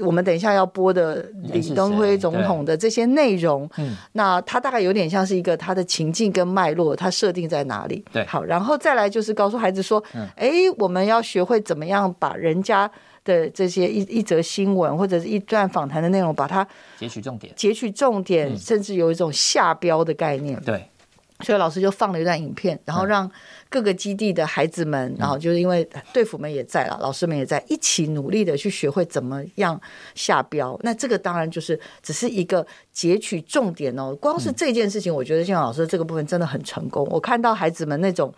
[0.00, 8.04] 我们等一下要播的李登辉总统的这些内容，嗯，那他大概有点像是一个他的情境跟脉络，他设定在哪里？
[8.12, 10.02] 对，好，然后再来就是告诉孩子说，
[10.34, 12.90] 哎，我们要学会怎么样把人家
[13.24, 16.66] 的这些一一则新闻或者是一段访谈的内容，把它
[16.98, 20.60] 截取重点，截取重点，甚至有一种下标的概念。
[20.64, 20.88] 对。
[21.40, 23.30] 所以老师就放了一段影片，然后让
[23.70, 29.78] 各个基地的孩子们，然后就是因为队服们也在了，老师们也在一起努力的去学会怎么样
[30.14, 30.78] 下标。
[30.82, 34.14] 那这个当然就是只是一个截取重点哦。
[34.20, 37.06] 光是这件事情，我觉得建老师这个部分真的很成功。
[37.10, 38.32] 我看到孩子们那种，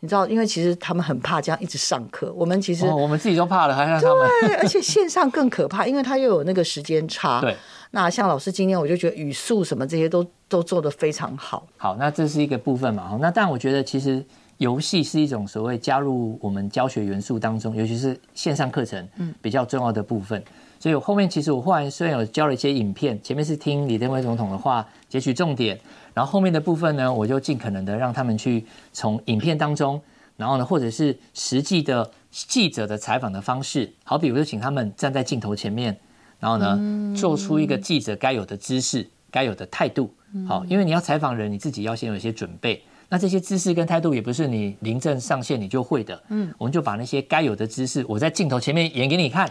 [0.00, 2.32] 你知道，因为其实他们很怕这样一直上课。
[2.34, 7.40] 我们其实我们自己都怕了，还让他们对，而且线上更可怕，因为他又有那个时间差。
[7.40, 7.56] 对。
[7.92, 11.66] 那像老师今天，我就觉得语速什么这些都都做得非常好。
[11.78, 13.16] 好，那这是一个部分嘛。
[13.22, 14.22] 那但我觉得其实
[14.58, 20.42] 游戏是一种所谓加入我们教学元素当中，尤其是线上课程，嗯，比较重要的部分。
[20.78, 25.78] 所以我后面其实我后来虽然有教了一些影片，前面是听李登辉总统的话，截取重点，
[26.14, 30.00] 然后后面的部分呢，我就尽可能的让他们去从影片当中，
[30.36, 35.96] 然后呢，或者是实际的记者的采访的方式，好比我就请他们站在镜头前面。
[36.38, 40.12] 然后呢，做出一个记者该有的姿势、该有的态度。
[40.46, 42.82] 好，因为你要采访人，你自己要先有一些准备。
[43.08, 46.20] 那这些姿势跟态度也不是你临阵上线你就会的。
[46.28, 49.48] 嗯，我们就把那些该有的姿势，我在镜头前面演给你看，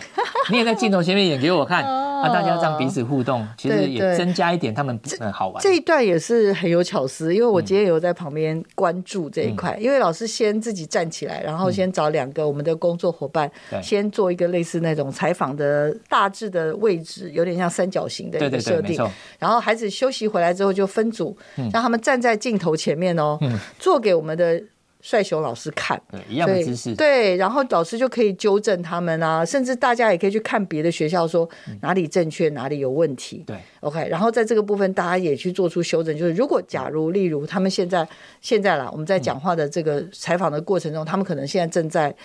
[0.52, 1.86] 你也在镜头前面演给我看。
[2.24, 5.62] 那大家这样彼此互动，其实也增加一点他们很好玩。
[5.62, 9.78] 这一段也是很有巧思，因为我今天有在旁边关注这一块。
[9.80, 13.50] 因为老师先自己站起来，然后先找两个我们的工作伙伴，
[13.82, 19.00] 先做一个类似那种采访的大致的位置，有点像三角形的一个设定。
[19.40, 21.38] 然后孩子休息回来之后就分组，
[21.74, 23.38] 让他们站在镜头前面哦。
[23.78, 24.62] 做给我们的
[25.06, 31.48] 帅熊老师看，对一样的姿势，对，然后老师就可以纠正他们啊，甚至大家也可以去看别的学校，说
[31.82, 33.44] 哪里正确，哪里有问题。
[33.46, 36.18] 对，OK，然后在这个部分，大家也去做出修正。
[36.18, 38.08] 就是如果假如，例如他们现在
[38.42, 42.16] 现在啦，我们在讲话的这个采访的过程中，他们可能现在正在。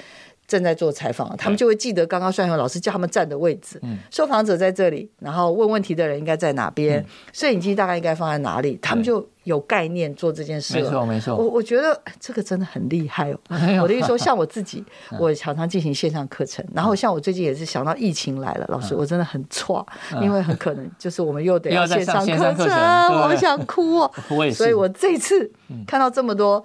[0.51, 3.79] 正在做采访，他们就会记得刚刚帅雄老师叫他们站的位置。
[3.83, 11.37] 嗯，受访者在这里，然后问问题的人应该在哪边，摄影机大概应该放在哪里，他们就有概念做这件事没错，没错。
[11.37, 13.39] 我我觉得这个真的很厉害哦。
[13.81, 14.85] 我的意思说，像我自己，
[15.21, 19.87] 我常常进行线上课程，然后像我最近也是想到疫情来了，老师我真的很错，
[20.21, 24.11] 因为很可能就是我们又得要线上课程，我想哭哦。
[24.53, 25.49] 所以我这次
[25.87, 26.65] 看到这么多。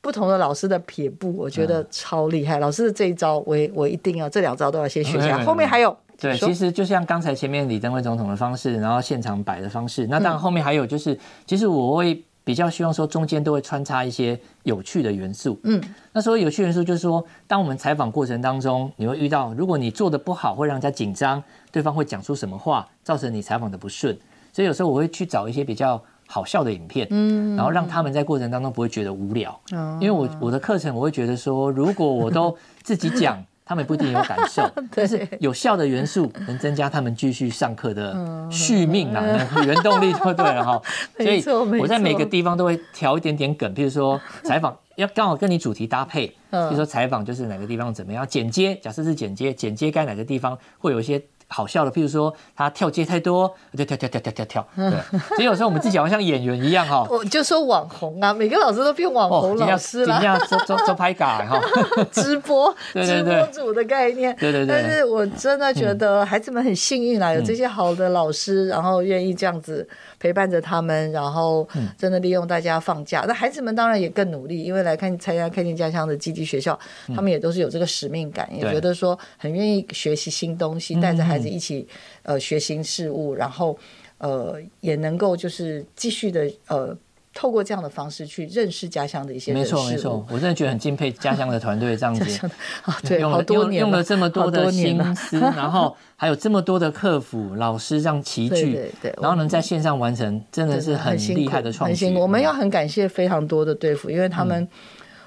[0.00, 2.58] 不同的老师的撇步，我觉得超厉害。
[2.58, 5.44] 老师的这一招，我我一定要这两招都要先学下。
[5.44, 10.06] 后面还有，对，其实就像刚才前面李登辉总统的方式，然后现场摆的方式。
[10.06, 15.60] 那当然后面还有就是，其实我会比较希望说，中间都会穿插一些有趣的元素。
[15.64, 15.78] 嗯，
[16.12, 24.18] 那所谓有趣元素就是说，当我们采访过程当中，你会遇到，如果你做的不好，会让人家紧张，对方会讲出什么话，造成你采访的不顺。
[24.50, 26.02] 所以有时候我会去找一些比较。
[26.32, 34.62] 好笑的影片，嗯，然后让他们在过程当中不会觉得无聊，嗯因为我我的课程我会觉得说，如果我都自己讲， 他们不一定有感受，
[34.94, 38.16] 但是有效的元素能增加他们继续上课的
[38.48, 39.24] 续命啊，
[39.66, 40.80] 原动力就对了哈。
[41.18, 41.42] 所以
[41.80, 46.34] 我在每个地方都会调一点点梗，比如说采访要刚好跟你主题搭配，比
[46.70, 51.20] 如说采访就是哪个地方怎么样，剪接假设是剪接，剪接该哪个地方会有一些。
[51.52, 54.68] 好笑的，譬如说他跳街太多，就跳跳跳跳跳跳。
[54.76, 57.04] 对，所以有时候我们自己好像演员一样 哈。
[57.10, 60.20] 我就说网红啊，每个老师都变网红老师了。
[60.46, 61.60] 做做做拍嘎哈，
[62.12, 64.34] 直播 直播主的概念。
[64.36, 64.68] 对对对。
[64.68, 69.86] 但是我真的觉得孩子们很幸运啊，有这些好的老师，然后愿意这样子
[70.20, 73.24] 陪伴着他们，然后真的利用大家放假。
[73.26, 76.78] 那孩子们当然也更努力，因为来看参加看见家乡的基地学校，
[77.12, 81.39] 他们也都是有这个使命感，也觉得说很愿意学习新东西，带着孩。
[81.40, 81.86] 子一起
[82.22, 83.78] 呃学新事物，然后
[84.18, 86.96] 呃也能够就是继续的呃。
[87.32, 92.48] 透过这样的方式去认识家乡的一些没错没错，我真的觉得很敬佩家乡的团队这样子，
[92.82, 102.16] 啊对，用了用用了这么多的心思， 然后还有这么多的客服老师这样齐聚，对对，然后能在线上完成，真的是很厉害的创新。
[102.16, 104.68] 我们要很感谢非常多的队服，因为他们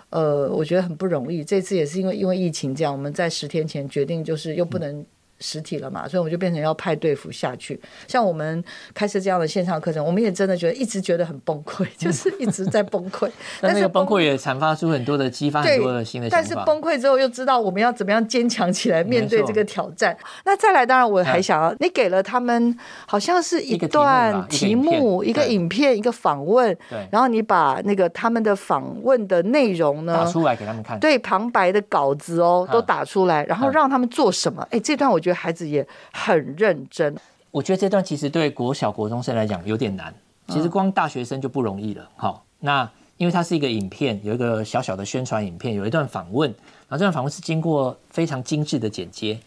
[0.10, 1.42] 呃，我觉得很不容易。
[1.42, 5.06] 这次也是因为因为疫情这样，我们在十天前决定就是又不能。
[5.44, 7.78] 实体了嘛，所以我们就变成要派队服下去。
[8.08, 13.30] 像我们开设这样的线上课程，我们也真的觉得一直觉得很崩溃， 就是一直在崩溃。
[13.60, 16.30] 但那个崩溃也阐发出很多的激发很多的新的。
[16.30, 20.18] 但是崩溃之后又知道我们要怎么样坚强起来面对这个挑战。
[20.46, 27.06] 那再来，当然我还想要你给了他们好像是一段题目、一个影片、一个访问，对。
[27.12, 34.66] 然后你把那个他们的访问的内容呢打出来给他们看，对旁白的稿子哦都打出来，然后让他们做什么？
[34.72, 35.33] 哎，这段我觉得。
[35.34, 37.16] 孩子也很认真，
[37.52, 40.14] 我觉得这段其实对国小国中生来讲有点难，
[40.48, 42.10] 其实光大学生就不容易了。
[42.16, 49.40] 好，那因为它是一个影片，有一个小小的宣传影片，有一段访问，然后这段访问是经过非常精致的剪接，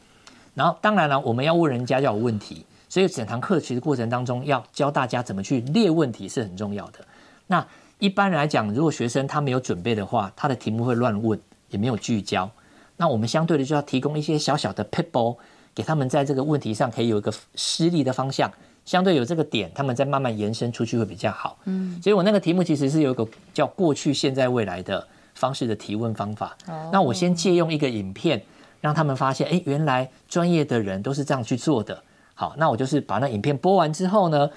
[0.54, 7.00] 然后当然了，我们要问人家要有问题，所以整堂课其实过程当中要教大家怎么去列问题是很重要的。
[7.48, 7.66] 那
[7.98, 11.38] 一般来讲，如果学生他没有准备的话，他的题目会乱问，
[11.70, 12.48] 也没有聚焦。
[12.96, 15.36] 那我们相对的就要提供一些小小的 people。
[15.76, 18.50] 给他们在这个问题上可以有一个施力的方向，
[18.86, 21.58] 相对有这个点，他们再慢慢延伸出去会比较好。
[21.66, 26.56] 嗯，所以我那个题目其实是有一个叫过去、现在、未来的方式的提问方法。
[26.66, 28.42] 哦，那我先借用一个影片，
[28.80, 32.02] 让他们发现，哎，原来专业的人都是这样去做的。
[32.32, 34.48] 好，那我就是把那影片播完之后呢，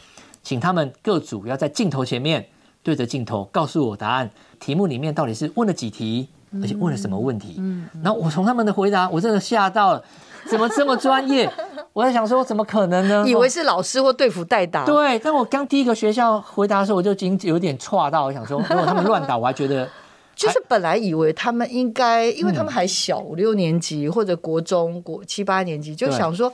[0.41, 2.47] 请他们各组要在镜头前面
[2.81, 4.31] 对着镜头告诉我答案。
[4.57, 6.29] 题目里面到底是问了几题，
[6.61, 7.55] 而且问了什么问题？
[7.57, 10.03] 嗯，然后我从他们的回答，我真的吓到了。
[10.47, 11.49] 怎么这么专业？
[11.93, 13.25] 我在想说，怎么可能呢？
[13.27, 14.85] 以为是老师或队服代打。
[14.85, 19.89] 对，但我刚第一个学校回答的时候，我就已经有点错到，我想说，如果他们乱打，我还觉得，
[20.35, 26.51] 就是本来以为他们应该，因为他们还小，五六年级或者国中国七八年级，就想说。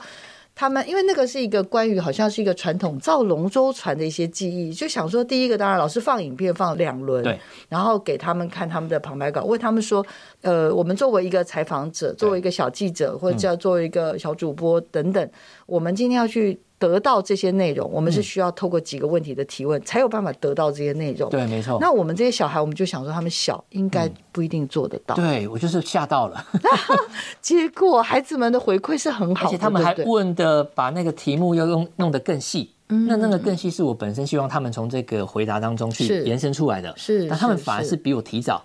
[0.58, 7.38] 他们因为那个是一个关于好像是一个传统造龙舟船的一些记忆，就想说第一个当然老师放影片放两轮，对，
[7.68, 10.04] 然后给他们看他们的旁白稿，问他们说，
[10.40, 15.30] 呃，我们作为一个采访者，作为一个小记者或者叫作为一个小主播等等，
[15.66, 16.58] 我们今天要去。
[16.78, 21.30] 得到这些内容，我们是需要透过几个问题的提问，才有办法得到这些内容。
[21.30, 21.78] 对，没错。
[21.80, 25.14] 那我们这些小孩，我们就想说，他们小，应该不一定做得到。
[25.14, 26.46] 对我就是吓到了。
[27.40, 32.72] 结果孩子们的回馈是很好，而且他们还问的把那个题目要用弄得更细。
[32.88, 36.94] 那那个更细是我本身希望他们从这个回答当中去延伸出来的。
[36.96, 38.62] 是，但他们反而是比我提早。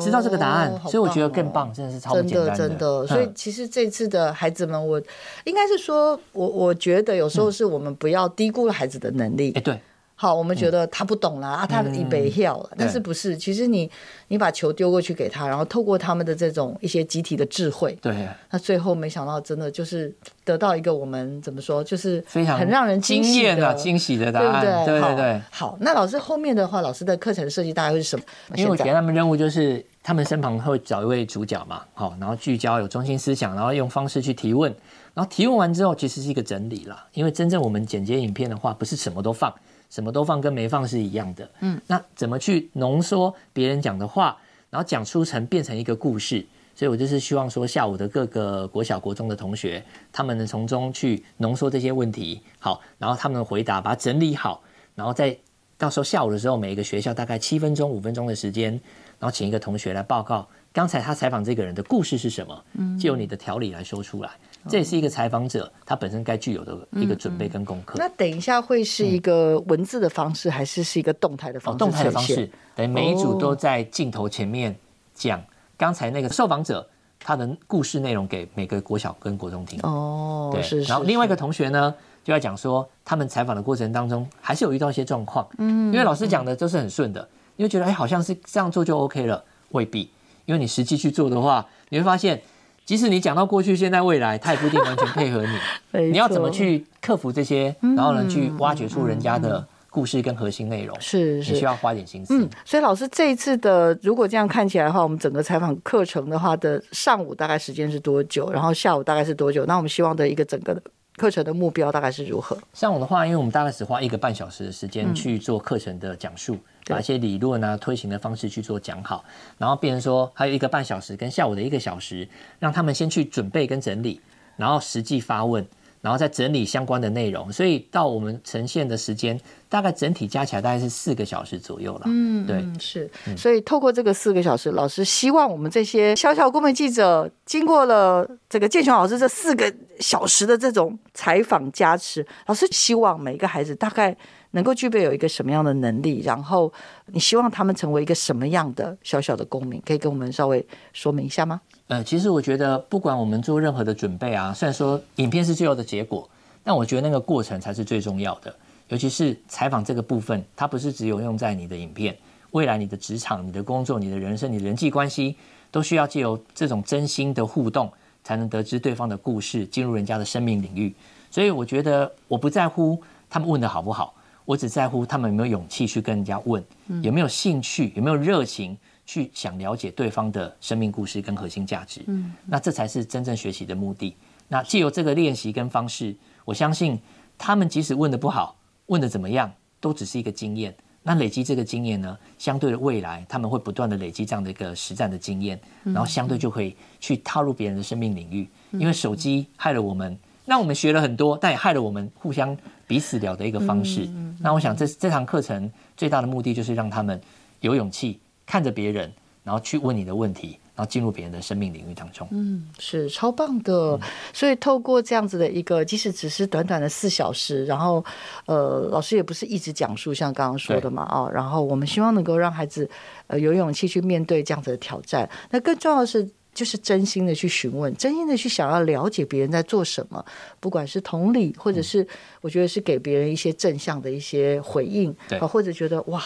[0.00, 3.06] 知道这个答案，所以我觉得更棒，真的是超简单的，真的。
[3.06, 5.00] 所以其实这次的孩子们，我
[5.44, 9.52] 应该是说，我我觉得有时候是我们不要低估了孩子的能力。
[9.54, 9.80] 哎，对。
[10.18, 13.36] 好，我们觉得他不懂啦，啊，他已被跳了，但是不是？
[13.36, 13.88] 其实你
[14.28, 20.10] 你把球丢过去给他，然后透过他们的这种一些集体的智慧，对，那最后没想到真的就是
[20.42, 25.40] 得到一个我们怎么说，就是非常很让人惊艳的惊喜的答案，对对对。
[25.50, 28.24] 好，那老师后面的话，老师的课程设计大概会是什么？
[28.54, 34.74] 因为我给他们任务就是他们身旁会找一位主角嘛，好，然后聚焦有中心思想，然后用方式去提问，
[35.12, 39.52] 然后提问完之后其实是一个整理了，因为真正我们剪接影片的话，不是什么都放。
[39.88, 44.36] 什么都放跟没放是一样的，嗯，那怎么去浓缩别人讲的话，
[44.70, 46.46] 然后讲出成变成一个故事？
[46.74, 54.62] 所以我就是希望说，下午的各个国小国中的同学，他们能从中去浓缩这些问题，好，然后他们的回答把它整理好，
[54.94, 55.34] 然后再
[55.78, 58.72] 到时候下午的时候，每一个学校大概七分钟、五分钟的时间，
[59.18, 64.30] 然后请一个同学来报告刚才他采访这个人的故事是什么，嗯，就由你的条理来说出来。
[64.68, 67.94] 这也是一个采访者他本身该具有的一个准备跟功课。
[67.98, 71.78] 那等一下会是一个文字的方式，还是是一个动态的方式？
[71.78, 74.76] 动态的方式，等每一组都在镜头前面
[75.14, 75.42] 讲
[75.76, 76.88] 刚才那个受访者
[77.20, 79.78] 他的故事内容给每个国小跟国中听。
[79.82, 80.82] 哦，对。
[80.84, 85.46] 然后另外一个同学呢，就要讲说他们采访的过程当中还是有遇到一些状况。
[85.58, 90.10] 嗯，因为老师讲的都是很顺的，你会觉得哎好像是这样做就 OK 了，未必，
[90.44, 92.42] 因为你实际去做的话，你会发现。
[92.86, 95.58] 即使你讲到过去、现在、未来，他也不一定完全配合你。
[96.12, 100.96] 你要怎么去克服这些，然后呢，去挖掘出人家的故事跟核心内容？
[101.00, 102.40] 是，你需要花点心思。
[102.40, 108.50] 嗯，所以老师这一次的，如果这样看起来的话，我们整个采访课程的话的上午大概时间是多久？
[108.52, 109.66] 然后下午大概是多久？
[109.66, 110.80] 那我们希望的一个整个的。
[111.16, 112.54] 课程的目标大概是如何？
[112.74, 119.24] 上午的话，因为我们大概只花一个半小时的时间去做课程的讲述，把一些理论啊、推行的方式去做讲好，
[119.58, 122.28] 然后变成说还有一个半小时跟下午的一个小时，
[122.58, 124.20] 让他们先去准备跟整理，
[124.56, 125.66] 然后实际发问，
[126.00, 129.36] 然然后再整理相关的内容，所以到我们呈现的时间，
[129.68, 132.02] 大概整体加起来大概是四个小时左右了。
[132.04, 144.16] 嗯，对，嗯，是，所以透过这个四个小时，老师希望我们这些小小公民记者，经过了这个建雄老师这四个小时的这种采访加持，老师希望每一个孩子大概
[144.56, 146.72] 能够具备有一个什么样的能力，然后
[147.12, 151.60] 你希望他们成为一个什么样的小小的公民，可以跟我们稍微说明一下吗？
[151.88, 156.26] 呃，其实我觉得不管我们做任何的准备啊，虽然说影片是最后的结果，
[156.64, 158.52] 但我觉得那个过程才是最重要的。
[158.88, 162.16] 尤其是采访这个部分，它不是只有用在你的影片，
[162.52, 165.36] 未来你的职场、你的工作、你的人生、你人际关系，
[165.70, 167.92] 都需要借由这种真心的互动，
[168.24, 170.94] 才能得知对方的故事，进入人家的生命领域。
[171.30, 172.98] 所以我觉得我不在乎
[173.28, 174.14] 他们问的好不好，
[174.46, 176.64] 我只在乎他们有没有勇气去跟人家问，
[177.02, 178.74] 有没有兴趣，有没有热情。
[179.08, 184.16] 去想了解对方的生命故事跟核心价值，嗯，那这才是真正学习的目的。
[184.48, 186.12] 那借由这个练习跟方式，
[186.44, 187.00] 我相信
[187.38, 190.74] 他们即使问的不好，问的怎么样，都只是一个经验。
[191.04, 198.48] 那累积这个经验呢，相对的未来他们会不断的累积这样的一个实战的经验，然后相对就可以去踏入别人的生命领域。
[198.72, 204.04] 因为手机害了我们，让我们学了很多，但也害了我们互相彼此聊的一个方式。
[204.06, 207.20] 嗯那我想这这堂课程最大的目的就是让他们
[207.60, 208.18] 有勇气。
[208.48, 212.28] 看着别人，然后去问你的问题，然后进入别人的生命领域当中。
[212.30, 213.98] 嗯，是超棒的。
[214.32, 218.04] 所以透过这样子的一个，即使只是短短的四小时，然后
[218.44, 222.88] 呃，老师也不是一直讲述，像刚刚说的嘛，哦，然后我们希望能够让孩子
[223.26, 225.28] 呃有勇气去面对这样子的挑战。
[225.50, 230.24] 那更重要的是，就是真心的去询问，真心的去想要了解别人在做什么，
[230.58, 232.04] 不管是同理，或者是
[232.40, 236.22] 我觉得是给别人一些正向的一些回应，啊，或者觉得哇。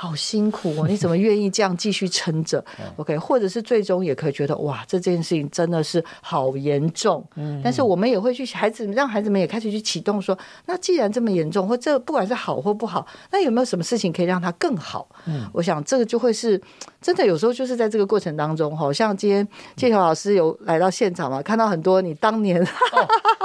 [0.00, 0.86] 好辛苦哦！
[0.88, 2.64] 你怎么愿意这样继续撑着？
[2.96, 7.22] OK，或者是最终也可以觉得哇，这件事情真的是好严重。
[7.36, 15.06] 嗯，但是我们也会去孩子让孩子们也开始去启动说，那既然这么严重，或这不管是好或不好，那有没有什么事情可以让它更好？
[15.26, 16.58] 嗯，我想这个就会是
[17.02, 17.26] 真的。
[17.26, 19.46] 有时候就是在这个过程当中，好像今天
[19.76, 22.66] 建桥老师有来到现场嘛，看到很多你当年，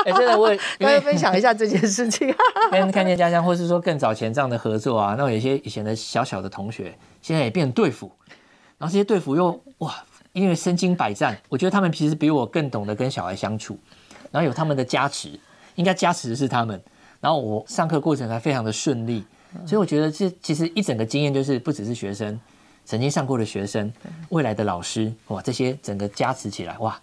[0.05, 0.49] 哎，真的我
[0.79, 2.33] 也 分享一下这件事情，
[2.71, 6.44] 跟看见家乡，或是说更早前这样的合作啊，那有些以前的小小的。
[6.45, 8.09] 的同学现在也变成队服，
[8.77, 9.95] 然后这些队服又哇，
[10.31, 13.77] 因为身经百战，我觉得他们其实比我更懂得跟小孩相处，
[14.31, 15.37] 然后有他们的加持，
[15.73, 16.79] 应该加持的是他们，
[17.19, 19.25] 然后我上课过程还非常的顺利，
[19.65, 22.39] 所以我觉得这其实一整个经验就是不只是学生
[22.85, 23.91] 曾经上过的学生，
[24.29, 27.01] 未来的老师哇，这些整个加持起来哇，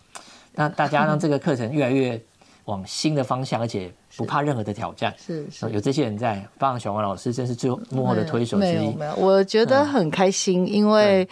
[0.54, 2.18] 那大家让这个课程越来越
[2.66, 3.92] 往新的方向，而且。
[4.16, 5.70] 不怕任何的挑战，是是。
[5.70, 8.74] 有这些人在，包括小王老师，真是最幕后的推手之一。
[8.74, 11.28] 没有没有，我觉得很开心，因为。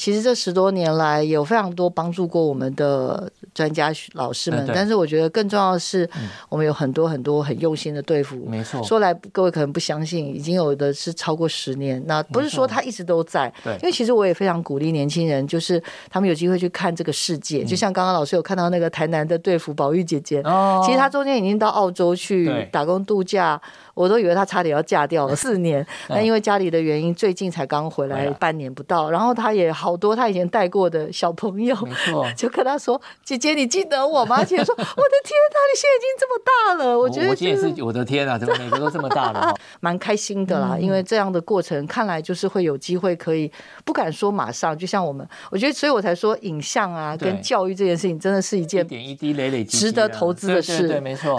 [0.00, 6.08] 其实这十多年来有非常多帮助过我们的专家老师们，但是我觉得更重要的是，
[6.48, 8.46] 我们有很多很多很用心的队服。
[8.48, 12.02] 没错，说来各位可能不相信，已经有的是超过十年。
[12.06, 13.74] 那不是说他一直都在，对。
[13.74, 15.78] 因为其实我也非常鼓励年轻人，就是
[16.08, 17.62] 他们有机会去看这个世界。
[17.62, 23.60] 就像刚刚老师有看到那个台南的队服宝玉姐姐，哦，其实她中间已经到澳洲去打工度假。
[24.00, 29.10] 我都以为她差点要嫁掉了 四年，那因为家里的原因，最近才刚回来半年不到。
[29.10, 31.76] 然后她也好多她以前带过的小朋友，
[32.36, 34.86] 就跟她说：“姐姐，你记得我吗？”姐姐说：“我的
[35.24, 39.54] 天哪，你现在已经这么大了。”我觉得我姐是我的天哪，怎么每个都这么大了？
[39.80, 43.50] 蛮开心的啦，因为这样的过程看来就是会有机会可以，
[43.84, 50.88] 不敢说马上，就像我们，我觉得，所以我才说影像啊，跟教育这件事情真的是一件一点一滴累累值得投资的事。
[50.88, 51.38] 对，没错。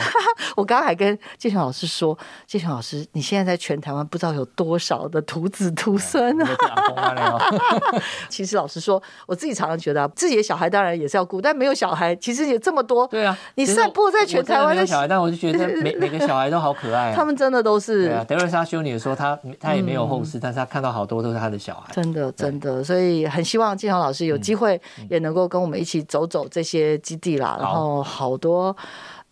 [0.56, 2.18] 我刚刚还跟建雄老师说。
[2.52, 7.40] 建雄老师，你现在在全台湾不知道有多少的徒子徒孙啊！
[8.28, 13.08] 其实老实说，我自己常常觉得，啊自己的小孩当然也是要顾，但没有小孩，其实也这么多。
[13.08, 17.14] 对啊，你散播在全台湾的小孩，但我就觉得 每每个小孩都好可爱。
[17.16, 18.08] 他们真的都是。
[18.08, 21.94] 对啊，德瑞莎修女说他他也没有后事，但是他看到好多都是他的小孩。
[21.94, 28.76] 真的真的，所以很希望建雄老师有机会也能够跟我们一起走走这些基地啦，然后好多。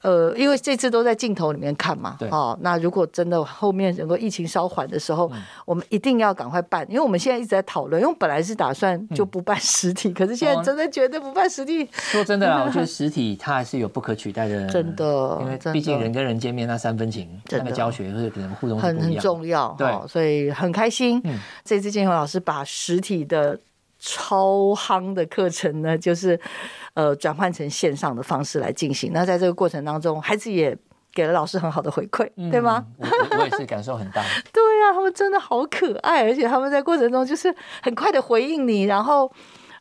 [0.01, 5.29] 呃，因为这次都在镜头里面看嘛，哦，那如果真的后面整个疫情稍缓的时候，
[5.65, 11.87] 我们一定要赶快办，因为我们现在一直在讨论，因为本来是打算就不办实体，可是现在真的觉得不办实体。
[11.91, 21.21] 说真的啊，我觉得 实体它还是有不可取代的，真的，因为毕竟人跟人见面那三分情，那个教学或者可能互动很很重要，对，所以很开心。
[21.63, 23.59] 这次建宏老师把实体的。
[23.99, 26.39] 超夯的课程呢，就是
[26.93, 29.11] 呃转换成线上的方式来进行。
[29.13, 30.75] 那在这个过程当中，孩子也
[31.13, 32.85] 给了老师很好的回馈，对吗？
[32.97, 34.23] 我我也是感受很大。
[34.53, 39.31] 对呀，他们真的好可爱，而且他们在过程中就是很快的回应你，然后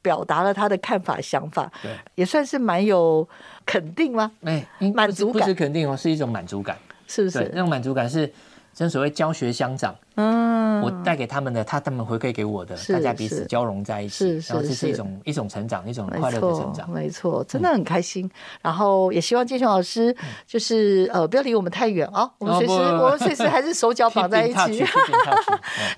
[0.03, 3.29] 表达了他的看法想法，对，也算是蛮有
[3.65, 4.33] 肯定吗？
[4.43, 6.77] 哎，应满足感不是肯定哦，是一种满足感。
[7.07, 7.61] 是不是，那？
[7.61, 8.31] 种满足感是
[8.75, 16.91] 正所谓教学相长，嗯，我带给他们的，他他们回馈给我的，大家彼此交融在一起，然后是是这是一种一种成长，一种快乐的成，长。
[16.91, 18.29] 没错，真的很开心。
[18.61, 20.13] 然后也希望建雄老师
[20.45, 24.85] 就是呃不要离我们太远啊，我们随时我们随时还是手脚 绑在一起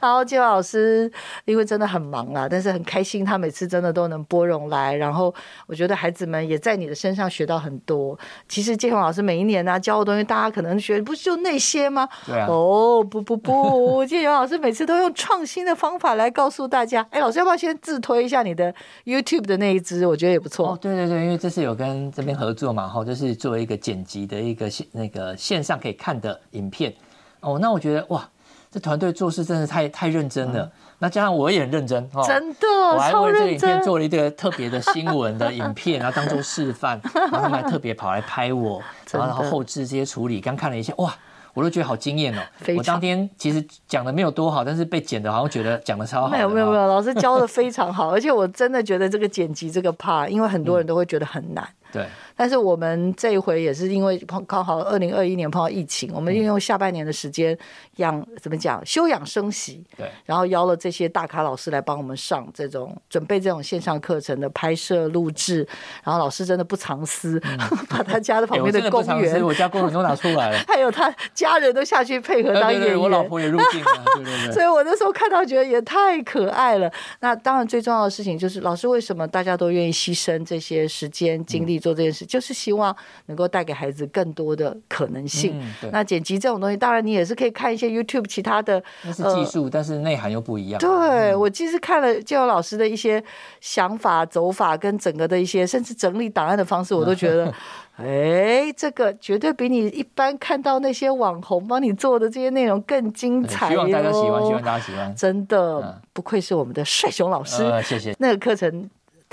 [0.02, 1.10] 然后 建雄老师
[1.46, 4.94] 因为真的很忙啊，但是很开心，他每次真的都能拨冗来。
[4.94, 5.34] 然后
[5.66, 8.18] 我觉得孩子们也在你的身上学到很多。
[8.46, 12.06] 其实建雄老师每一年呢、教的东西，大家可能觉得不就那些吗？
[12.26, 17.06] 对啊哦，不不不，建雄老师每次都用创新的方法来告诉大家。
[17.10, 20.04] 哎，老师要不要先自推一下你的 YouTube 的那一支？
[20.04, 20.70] 我觉得也不错。
[20.70, 26.92] 哦，对对对，因为这次有跟这边合作嘛，哈，就是做一个剪辑的一个线那个线上可以看的影片。
[27.38, 28.28] 哦，那我觉得哇，
[28.68, 30.68] 这团队做事真的太太认真了。
[30.98, 38.82] 那加上我也很认真，哦，真的我还为这个影片，做了一个特别的新闻的影片，然后当做示范，然后他们还特别跑来拍我，
[39.12, 41.14] 然后然后后置这些处理，刚看了一下，哇。
[41.54, 42.42] 我都觉得好惊艳哦。
[42.76, 51.68] 我当天其实讲的没有多好，但是被剪的好像觉得讲的超好没有没有没有，老师教的非常好， 而且我真的觉得这个剪辑这个 part，因为很多人都会觉得很难。
[51.92, 52.06] 对，
[52.40, 57.54] 但是我们这一回也是因为碰刚好二零二一年碰到疫情，我们运用下半年的时间
[57.96, 65.68] 养怎么讲休养生息，对，然后邀了这些大咖老师来帮我们上这种准备这种线上课程的拍摄录制，
[66.02, 67.38] 然后老师真的不藏私，
[67.90, 69.44] 把他家的旁边的公园。
[69.44, 70.58] 我家公园都拿出来了。
[70.66, 74.52] 还有他家人都下去配合当演员，对对对，我老婆也入境了， 对对对。
[74.54, 76.90] 所以我那时候看到觉得也太可爱了。
[77.20, 85.60] 那当然最重要的事情就是，老师为什么大家都愿意牺牲这些时间精力做这件事，就是希望能够带给孩子更多的可能性。
[85.60, 88.82] 嗯那剪辑这种东西，当然你也是可以看一些 YouTube 其他的。
[89.02, 90.78] 那是技术，但是内涵又不一样。
[90.78, 93.22] 对，我其实看了建友老师的一些
[93.60, 97.52] 想法、走法跟整个的一些，甚至整理档案的方式，我都觉得，
[97.98, 105.14] 哎，这个绝对比你一般看到那些网红帮你做的这些内容更精彩希望大家喜欢，希望大家喜欢。
[105.16, 108.14] 真的嗯不愧是我们的帅熊老师，呃，谢谢。
[108.18, 108.88] 那个课程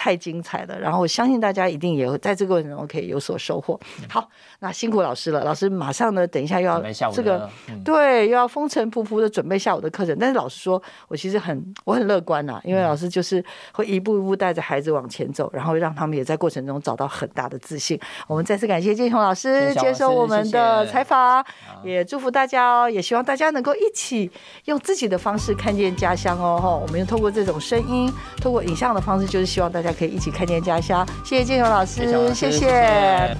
[0.08, 3.78] 太精彩了，然后我相信大家一定也会在这个过程中可以有所收获。
[4.08, 4.30] 好，
[4.60, 6.82] 那辛苦老师了，老师马上呢，等一下又要
[7.12, 10.16] 这个嗯对，又要风尘仆仆的准备下午的课程。
[10.18, 13.44] 但是老师说，我其实很我很乐观呐、因为老师就是
[13.74, 18.00] 会一步一步带着孩子往前走，然后让他们也在过程中找到很大的自信。
[18.28, 21.46] 我们再次感谢建雄老师接受我们的谢谢采访，
[21.84, 24.32] 也祝福大家哦，也希望大家能够一起
[24.66, 26.58] 用自己的方式看见家乡哦。
[26.62, 28.10] 哈，我们又透过这种声音，
[28.42, 31.08] 透过影像的方式，就是希望大家可以一起看见家乡。
[31.26, 33.36] 谢谢建雄老师，谢谢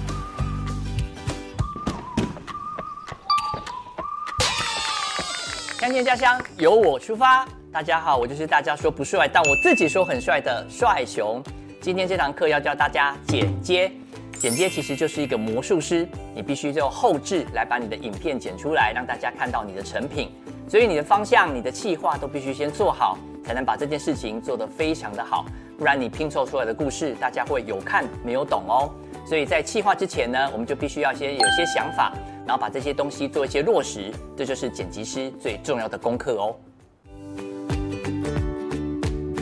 [5.78, 7.46] 看见家乡，由我出发。
[7.72, 11.42] 大家好，我就是大家说不帅，但我自己说很帅的帅熊。
[11.80, 13.92] 今天这堂课要教大家剪接，
[14.38, 20.30] 剪接其实就是一个魔术师，你必须用后置来把你的影片剪出来，让大家看到你的成品。
[20.68, 25.44] 所以你的方向、你的企划都必须先做好，才能把这件事情做得非常的好。
[25.76, 28.88] 不然你拼凑出来的故事，大家会有看没有懂哦。
[29.26, 32.12] 所以在企划之前呢，我们就必须要先有些想法，
[32.46, 36.54] 然后把这些东西做一些落实，这就是剪辑师最重要的功课哦。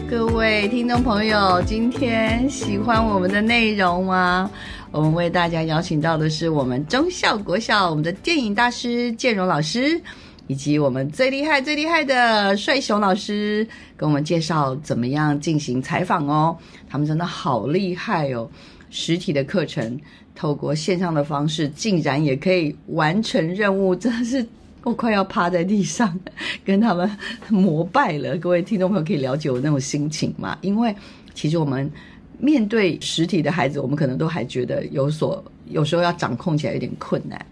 [0.08, 4.48] 各位听众朋友，今天喜欢我们的内容吗？
[4.96, 10.00] 我们为大家邀请到的是我们中校国校我们的电影大师建荣老师，
[10.46, 16.56] 以及我们最厉害最厉害的帅熊老师，跟我们介绍怎么样进行采访哦。
[16.88, 18.48] 他们真的好厉害哦！
[18.88, 20.00] 实体的课程
[20.34, 24.46] 透过线上的方式，竟然也可以完成任务，真的是
[24.82, 26.18] 我快要趴在地上
[26.64, 27.10] 跟他们
[27.50, 28.34] 膜拜了。
[28.38, 30.56] 各位听众朋友可以了解我那种心情吗？
[30.62, 30.96] 因为
[31.34, 31.90] 其实我们
[32.38, 37.44] 面对实体的孩子，我们可能都还觉得有所有时候要掌控起来有点困难，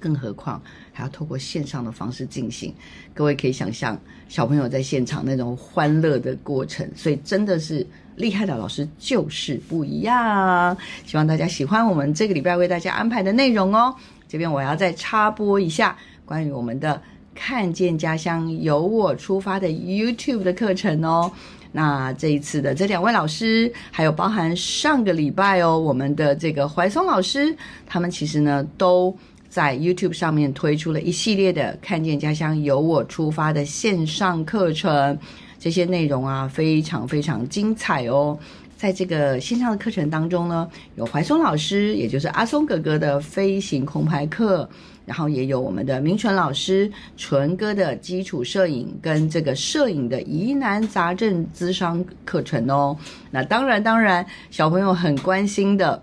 [0.00, 0.60] 更何况
[0.92, 2.74] 还要透过线上的方式进行。
[3.12, 7.86] 各位可以想象小朋友在现场那种欢乐的过程，所以真的是
[8.16, 10.76] 厉害的老师就是不一样。
[11.06, 13.94] 希望大家喜欢我们这个礼拜为大家安排的内容哦。
[14.28, 17.00] 这边我要再插播一下关于我们的
[17.34, 21.30] “看见家乡，由我出发”的 YouTube 的课程哦。
[21.76, 27.52] 那这一次的这两位老师，还有包含上个礼拜哦，我们的这个怀松老师，
[27.84, 29.12] 他们其实呢都
[29.48, 35.18] 在 YouTube 上面推出了一系列的“看见家乡，由我出发”的线上课程，
[35.58, 38.38] 这些内容啊非常非常精彩哦。
[38.76, 44.68] 在这个线上的课程当中呢，有怀松老师，也就是阿松哥哥的飞行空拍课。
[45.06, 52.96] 然后也有我们的明纯老师纯哥的基础摄影跟这个摄影的疑难杂症咨商课程哦。
[53.30, 56.02] 那当然，当然小朋友很关心的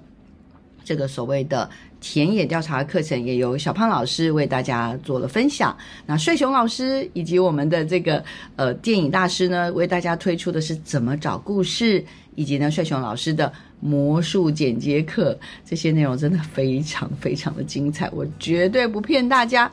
[0.84, 5.76] 这个所谓的田野调查课程，也由小胖老师为大家做了分享。
[6.06, 8.24] 那帅熊老师以及我们的这个
[8.56, 12.04] 呃电影大师呢，为大家推出的是怎么找故事，
[12.36, 13.52] 以及呢帅熊老师的。
[13.82, 19.70] 魔术剪接课，这些内容真的非常非常的精彩，我绝对不骗大家。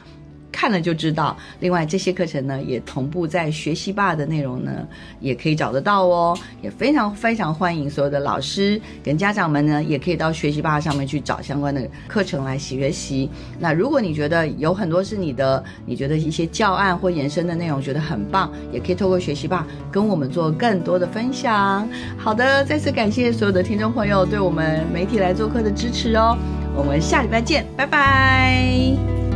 [0.50, 1.36] 看了就知道。
[1.60, 4.86] 另外，这些课程呢也同步在学习吧的内容呢，
[5.20, 6.36] 也可以找得到哦。
[6.62, 13.30] 也非常非常欢迎所有的老师跟家长们呢，也可以到学习吧上面去找相关的课程来学习。
[13.58, 21.88] 那如果你觉得有很多是你的，你觉得一些教案或延伸的内容觉得很棒，也可以透过学习吧跟我们做更多的分享。
[22.16, 26.36] 好的，再次感谢所有的听众朋友对我们媒体来做客的支持哦。
[26.74, 29.27] 我们下礼拜见，拜拜。